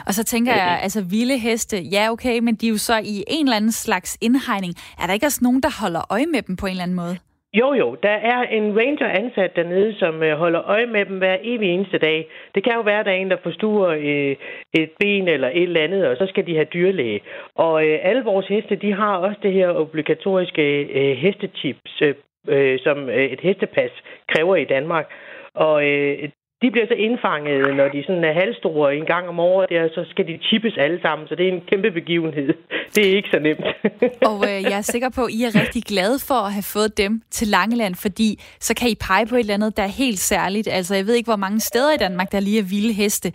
[0.08, 3.24] Og så tænker jeg, altså vilde heste, ja okay, men de er jo så i
[3.28, 4.74] en eller anden slags indhegning.
[5.01, 7.18] Er der ikke også nogen, der holder øje med dem på en eller anden måde?
[7.60, 7.95] Jo, jo.
[8.03, 11.97] Der er en ranger ansat dernede, som øh, holder øje med dem hver evig eneste
[11.97, 12.28] dag.
[12.56, 14.36] Det kan jo være, at der er en, der forstuer øh,
[14.74, 17.22] et ben eller et eller andet, og så skal de have dyrlæge.
[17.56, 22.16] Og øh, alle vores heste, de har også det her obligatoriske øh, hestetips, øh,
[22.47, 23.91] øh, som øh, et hestepas
[24.28, 25.12] kræver i Danmark.
[25.53, 26.30] Og øh,
[26.66, 30.01] de bliver så indfanget, når de sådan er halvstore en gang om året, der, så
[30.11, 32.49] skal de chippes alle sammen, så det er en kæmpe begivenhed.
[32.95, 33.66] Det er ikke så nemt.
[34.30, 36.97] og øh, jeg er sikker på, at I er rigtig glade for at have fået
[36.97, 40.20] dem til Langeland, fordi så kan I pege på et eller andet, der er helt
[40.20, 40.68] særligt.
[40.68, 43.30] Altså, jeg ved ikke, hvor mange steder i Danmark, der lige er vilde heste.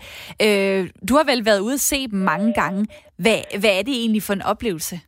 [0.46, 2.86] Øh, du har vel været ude og se dem mange gange.
[3.16, 5.00] Hvad, hvad er det egentlig for en oplevelse?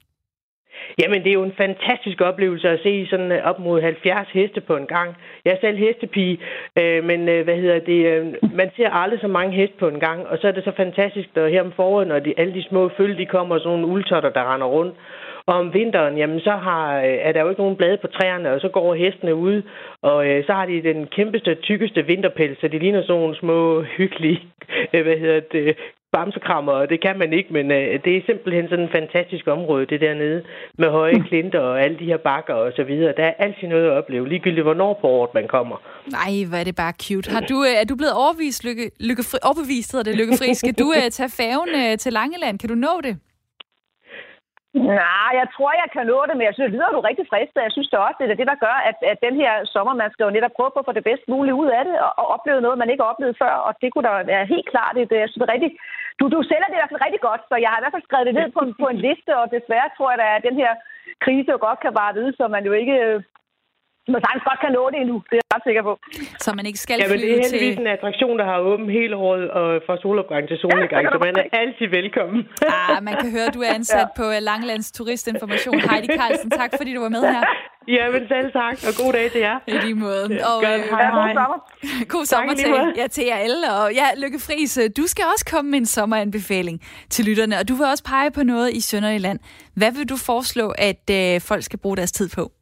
[0.98, 4.60] Jamen, det er jo en fantastisk oplevelse at se sådan øh, op mod 70 heste
[4.60, 5.16] på en gang.
[5.44, 6.38] Jeg er selv hestepige,
[6.78, 10.00] øh, men øh, hvad hedder det, øh, man ser aldrig så mange heste på en
[10.00, 12.62] gang, og så er det så fantastisk, der her om foråret, når de, alle de
[12.62, 14.94] små følge, de kommer, sådan nogle uldtotter, der render rundt,
[15.46, 18.52] og om vinteren, jamen så har, øh, er der jo ikke nogen blade på træerne,
[18.52, 19.62] og så går hestene ud,
[20.02, 23.82] og øh, så har de den kæmpeste, tykkeste vinterpels, så de ligner sådan nogle små,
[23.82, 24.40] hyggelige,
[24.94, 25.76] øh, hvad hedder det,
[26.12, 29.86] bamsekrammer, og det kan man ikke, men øh, det er simpelthen sådan et fantastisk område,
[29.86, 30.44] det dernede,
[30.78, 31.24] med høje mm.
[31.24, 33.14] klinter og alle de her bakker og så videre.
[33.16, 35.76] Der er altid noget at opleve, ligegyldigt hvornår på året man kommer.
[36.18, 37.30] Nej, hvor er det bare cute.
[37.34, 40.54] Har du, øh, er du blevet overvist, lykke, lykke, overbevist, hedder det, Lykkefri?
[40.54, 42.58] Skal du uh, tage færgen uh, til Langeland?
[42.58, 43.14] Kan du nå det?
[44.74, 47.52] Nej, jeg tror, jeg kan nå det, men jeg synes, det lyder du rigtig frisk.
[47.66, 50.10] Jeg synes det også, det er det, der gør, at, at den her sommer, man
[50.12, 52.26] skal jo netop prøve på at få det bedst mulige ud af det, og, og
[52.34, 55.12] opleve noget, man ikke har oplevet før, og det kunne da være helt klart et,
[55.22, 55.72] jeg synes, det er rigtig,
[56.18, 58.08] du, du sælger det i hvert fald rigtig godt, så jeg har i hvert fald
[58.08, 60.72] skrevet det ned på, på en liste, og desværre tror jeg, at den her
[61.24, 62.96] krise jo godt kan vare ved, så man jo ikke
[64.14, 65.92] man sagtens godt kan nå det endnu, det er jeg ret sikker på.
[66.44, 67.84] Så man ikke skal ja, men det er heldigvis til...
[67.84, 71.34] en attraktion, der har åben hele året og fra solopgang til solnedgang, ja, så man
[71.42, 72.40] er altid velkommen.
[72.78, 74.16] Ah, man kan høre, at du er ansat ja.
[74.20, 75.78] på Langlands Turistinformation.
[75.88, 77.42] Heidi Carlsen, tak fordi du var med her.
[77.88, 79.58] Ja, men selv tak, og god dag til jer.
[79.66, 80.22] I lige måde.
[80.24, 81.32] Og, Godt, øh, hej, hej.
[81.34, 82.08] God sommer.
[82.08, 83.72] God sommer til, ja, til jer alle.
[83.72, 86.80] Og ja, Lykke Friis, øh, du skal også komme med en sommeranbefaling
[87.10, 89.38] til lytterne, og du vil også pege på noget i Sønderjylland.
[89.74, 92.52] Hvad vil du foreslå, at øh, folk skal bruge deres tid på?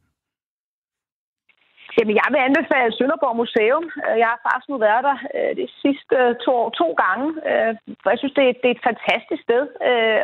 [1.97, 3.85] Jamen, jeg vil anbefale Sønderborg Museum.
[4.05, 7.27] Øh, jeg har faktisk nu været der øh, de sidste øh, to, to gange,
[8.01, 9.63] for jeg synes, det er, det er et fantastisk sted.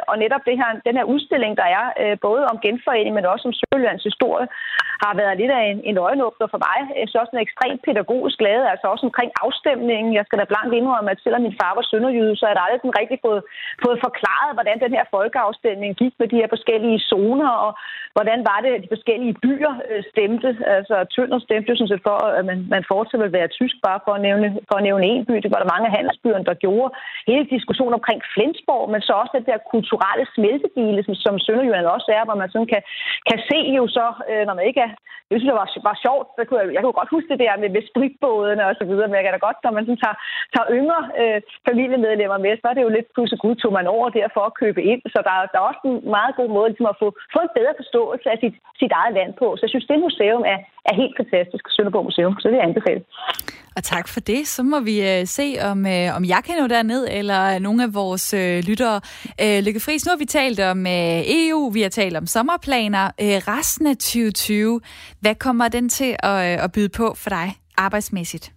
[0.10, 1.86] Og netop det her, den her udstilling, der er,
[2.28, 4.48] både om genforening, men også om Sønderjyllands historie,
[5.04, 6.78] har været lidt af en, en øjenåbner for mig.
[7.00, 10.12] Jeg synes også en ekstremt pædagogisk glæde, altså også omkring afstemningen.
[10.18, 12.82] Jeg skal da blankt indrømme, at selvom min far var sønderjyde, så er der aldrig
[12.82, 13.42] sådan rigtig fået,
[13.86, 17.72] fået forklaret, hvordan den her folkeafstemning gik med de her forskellige zoner, og
[18.16, 20.50] hvordan var det, at de forskellige byer øh, stemte.
[20.78, 24.00] Altså Tønder stemte jo sådan set for, at man, man fortsat vil være tysk, bare
[24.06, 25.36] for at nævne, for at nævne en by.
[25.44, 26.90] Det var der mange af handelsbyerne, der gjorde.
[27.32, 32.10] Hele diskussionen omkring Flensborg, men så også den der kulturelle smeltedile, som, som Sønderjylland også
[32.18, 32.82] er, hvor man sådan kan,
[33.30, 34.87] kan se jo så, øh, når man ikke.
[35.30, 36.28] Det synes jeg var, var sjovt.
[36.38, 39.08] Der kunne jeg, jeg kunne godt huske det der med, med spritbådene og så videre,
[39.08, 40.18] men jeg kan da godt, når man sådan tager,
[40.54, 44.08] tager yngre øh, familiemedlemmer med, så er det jo lidt pludselig gud, tog man over
[44.18, 45.02] der for at købe ind.
[45.14, 47.74] Så der, der er også en meget god måde ligesom at få, få en bedre
[47.82, 49.48] forståelse af sit, sit eget land på.
[49.56, 50.60] Så jeg synes, det museum er,
[50.90, 51.64] er helt fantastisk.
[51.70, 53.04] Sønderborg Museum, så det er anbefalet.
[53.78, 54.48] Og tak for det.
[54.48, 57.94] Så må vi øh, se, om, øh, om jeg kan nå derned, eller nogle af
[57.94, 59.02] vores øh, lyttere.
[59.44, 63.06] Øh, Lykke Friis, nu har vi talt om EU, vi har talt om sommerplaner.
[63.22, 64.82] Uh, resten af 2020,
[65.22, 68.57] hvad kommer den til at, at byde på for dig arbejdsmæssigt?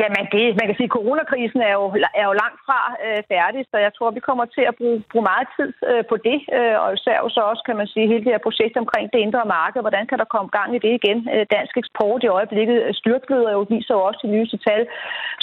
[0.00, 1.84] Jamen, det, man kan sige, at coronakrisen er jo,
[2.20, 5.28] er jo langt fra øh, færdig, så jeg tror, vi kommer til at bruge, bruge
[5.32, 8.34] meget tid øh, på det, øh, og især så også, kan man sige, hele det
[8.34, 9.80] her projekt omkring det indre marked.
[9.86, 11.18] Hvordan kan der komme gang i det igen?
[11.34, 14.82] Øh, dansk eksport i øjeblikket øh, styrtbløder jo, viser jo også de nyeste tal.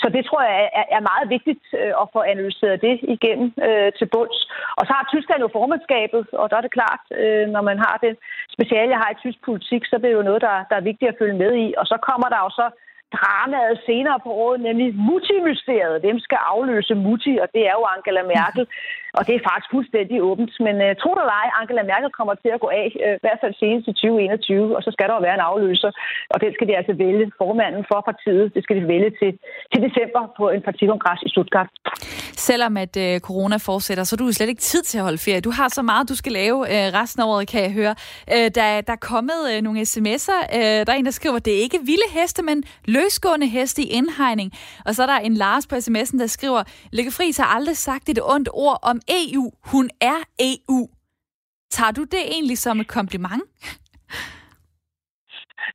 [0.01, 3.89] Så det tror jeg er, er meget vigtigt øh, at få analyseret det igennem øh,
[3.97, 4.39] til bunds.
[4.78, 7.95] Og så har Tyskland jo formandskabet, og der er det klart, øh, når man har
[8.06, 8.14] det
[8.56, 11.12] speciale, jeg har i tysk politik, så er det jo noget, der, der er vigtigt
[11.12, 11.68] at følge med i.
[11.80, 12.68] Og så kommer der jo så
[13.18, 16.01] dramaet senere på året, nemlig Mutti-mysteriet.
[16.03, 17.34] Hvem skal afløse Mutti?
[17.43, 18.66] Og det er jo Angela Merkel.
[19.18, 20.53] Og det er faktisk fuldstændig åbent.
[20.66, 23.39] Men uh, tro det eller Angela Merkel kommer til at gå af, uh, i hvert
[23.43, 25.91] fald senest i 2021, og så skal der jo være en afløser.
[26.34, 28.45] Og den skal de altså vælge formanden for partiet.
[28.55, 29.32] Det skal de vælge til,
[29.72, 31.70] til december på en partikongres i Stuttgart.
[32.49, 35.47] Selvom at uh, corona fortsætter, så er du slet ikke tid til at holde ferie.
[35.47, 37.93] Du har så meget, du skal lave uh, resten af året, kan jeg høre.
[38.34, 40.39] Uh, der, der er kommet uh, nogle sms'er.
[40.57, 42.57] Uh, der er en, der skriver, det er ikke vilde heste, men
[43.04, 44.51] løsgående heste i indhegning.
[44.86, 48.10] Og så er der en Lars på sms'en, der skriver, Lykke Friis har aldrig sagt
[48.10, 49.51] et ondt ord om EU.
[49.64, 50.89] Hun er EU.
[51.72, 53.43] Tager du det egentlig som et kompliment?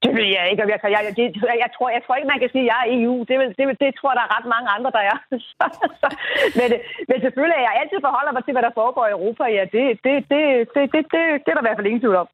[0.04, 0.62] Det vil jeg ikke.
[0.74, 3.16] Jeg, jeg, jeg, jeg, tror, jeg tror ikke, man kan sige, at jeg er EU.
[3.28, 5.16] Det, vil, det, vil, det tror der er ret mange andre, der er.
[6.58, 6.68] men,
[7.08, 9.44] men selvfølgelig er jeg altid forholder mig til, hvad der foregår i Europa.
[9.58, 10.42] Ja, det, det, det,
[10.74, 12.28] det, det, det, det er der i hvert fald ingen tvivl om.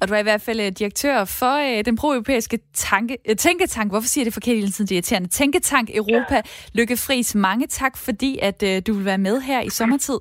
[0.00, 2.58] Og du er i hvert fald øh, direktør for øh, den pro-europæiske
[2.90, 3.88] tanke, øh, tænketank.
[3.92, 4.88] Hvorfor siger jeg det forkert hele tiden?
[4.88, 5.28] Det er irriterende.
[5.28, 6.36] Tænketank Europa.
[6.78, 10.18] Lykke Friis, mange tak, fordi at øh, du vil være med her i sommertid.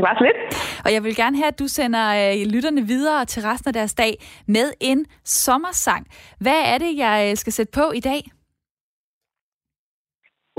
[0.00, 0.40] Det var så lidt.
[0.84, 3.94] Og jeg vil gerne have, at du sender øh, lytterne videre til resten af deres
[3.94, 4.12] dag
[4.56, 6.02] med en sommersang.
[6.44, 8.20] Hvad er det, jeg øh, skal sætte på i dag?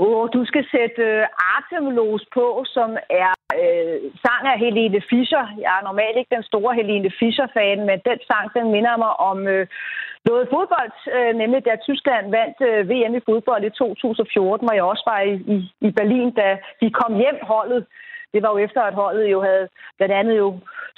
[0.04, 1.26] Oh, du skal sætte øh,
[1.56, 2.90] Artemlos på, som
[3.24, 5.44] er øh, sang af Helene Fischer.
[5.64, 9.38] Jeg er normalt ikke den store Helene Fischer-fan, men den sang, den minder mig om
[9.54, 9.66] øh,
[10.28, 14.86] noget fodbold, øh, nemlig da Tyskland vandt øh, VM i fodbold i 2014, hvor jeg
[14.92, 15.56] også var i, i,
[15.88, 16.48] i Berlin, da
[16.80, 17.84] de kom hjem holdet
[18.34, 19.68] det var jo efter, at holdet jo havde
[19.98, 20.48] blandt andet jo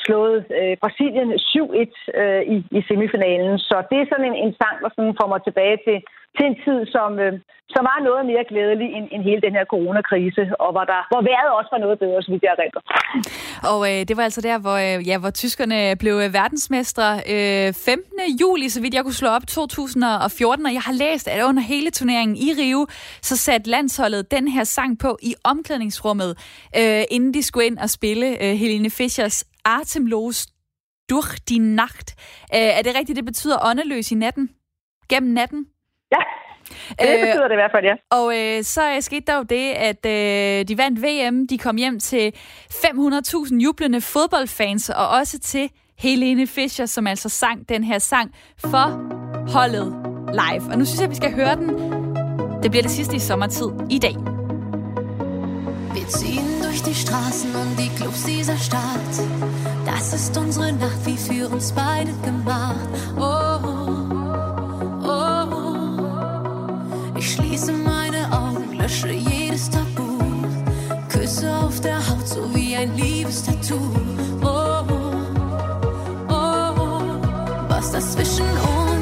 [0.04, 3.58] slået øh, Brasilien 7-1 øh, i, i semifinalen.
[3.58, 5.96] Så det er sådan en, en sang, der sådan får mig tilbage til,
[6.36, 7.32] til en tid, som, øh,
[7.74, 11.22] som var noget mere glædelig end, end hele den her coronakrise, og hvor, der, hvor
[11.30, 12.82] vejret også var noget bedre, så vidt jeg erindrer.
[13.72, 17.68] Og øh, det var altså der, hvor, øh, ja, hvor tyskerne blev øh, verdensmestre øh,
[17.74, 18.18] 15.
[18.42, 21.90] juli, så vidt jeg kunne slå op, 2014, og jeg har læst, at under hele
[21.90, 22.86] turneringen i Rio,
[23.28, 26.30] så satte landsholdet den her sang på i omklædningsrummet,
[26.78, 30.46] øh, inden de skulle ind og spille øh, Helene Fischers Atemlos
[31.10, 32.08] durch die Nacht.
[32.54, 34.50] Øh, er det rigtigt, det betyder åndeløs i natten?
[35.08, 35.66] Gennem natten?
[37.00, 37.94] Ja, det øh, betyder det i hvert fald, ja.
[38.10, 41.46] Og øh, så skete der jo det, at øh, de vandt VM.
[41.46, 42.32] De kom hjem til
[42.70, 48.86] 500.000 jublende fodboldfans, og også til Helene Fischer, som altså sang den her sang for
[49.52, 49.94] holdet
[50.32, 50.70] live.
[50.72, 51.68] Og nu synes jeg, vi skal høre den.
[52.62, 54.16] Det bliver det sidste i sommertid i dag.
[55.94, 59.14] Wir ziehen durch die Straßen und die Clubs dieser Stadt.
[59.86, 62.88] Das ist unsere Nacht, wie für uns beide gemacht.
[63.16, 64.23] Oh.
[67.24, 70.18] Ich schließe meine Augen, lösche jedes Tabu.
[71.08, 73.80] Küsse auf der Haut, so wie ein Liebestattoo.
[74.42, 74.84] Oh,
[76.28, 77.00] oh, oh,
[77.70, 78.93] was das zwischen uns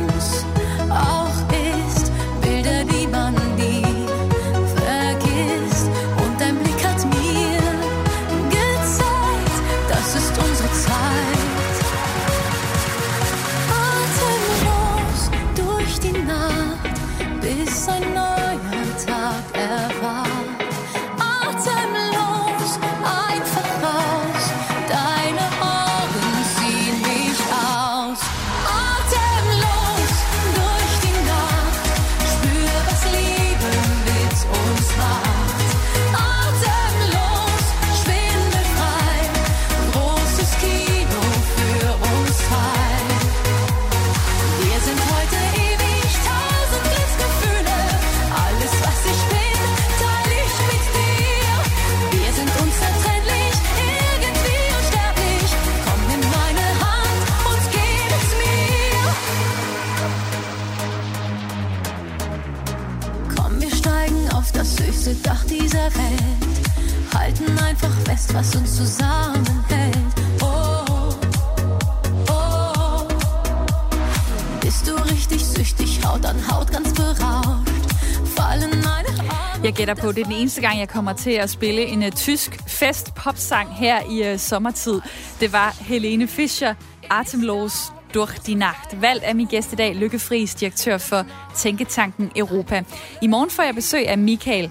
[80.02, 83.74] på, det er den eneste gang, jeg kommer til at spille en uh, tysk fest-popsang
[83.76, 85.00] her i uh, sommertid.
[85.40, 86.74] Det var Helene Fischer,
[87.10, 89.00] Atemlos durch die Nacht.
[89.00, 91.26] Valgt af min gæst i dag, Lykke Friis, direktør for
[91.56, 92.84] Tænketanken Europa.
[93.22, 94.70] I morgen får jeg besøg af Michael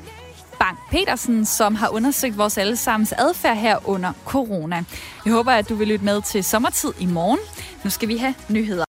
[0.59, 4.83] Bang Petersen, som har undersøgt vores allesammens adfærd her under corona.
[5.25, 7.39] Jeg håber, at du vil lytte med til sommertid i morgen.
[7.83, 8.85] Nu skal vi have nyheder.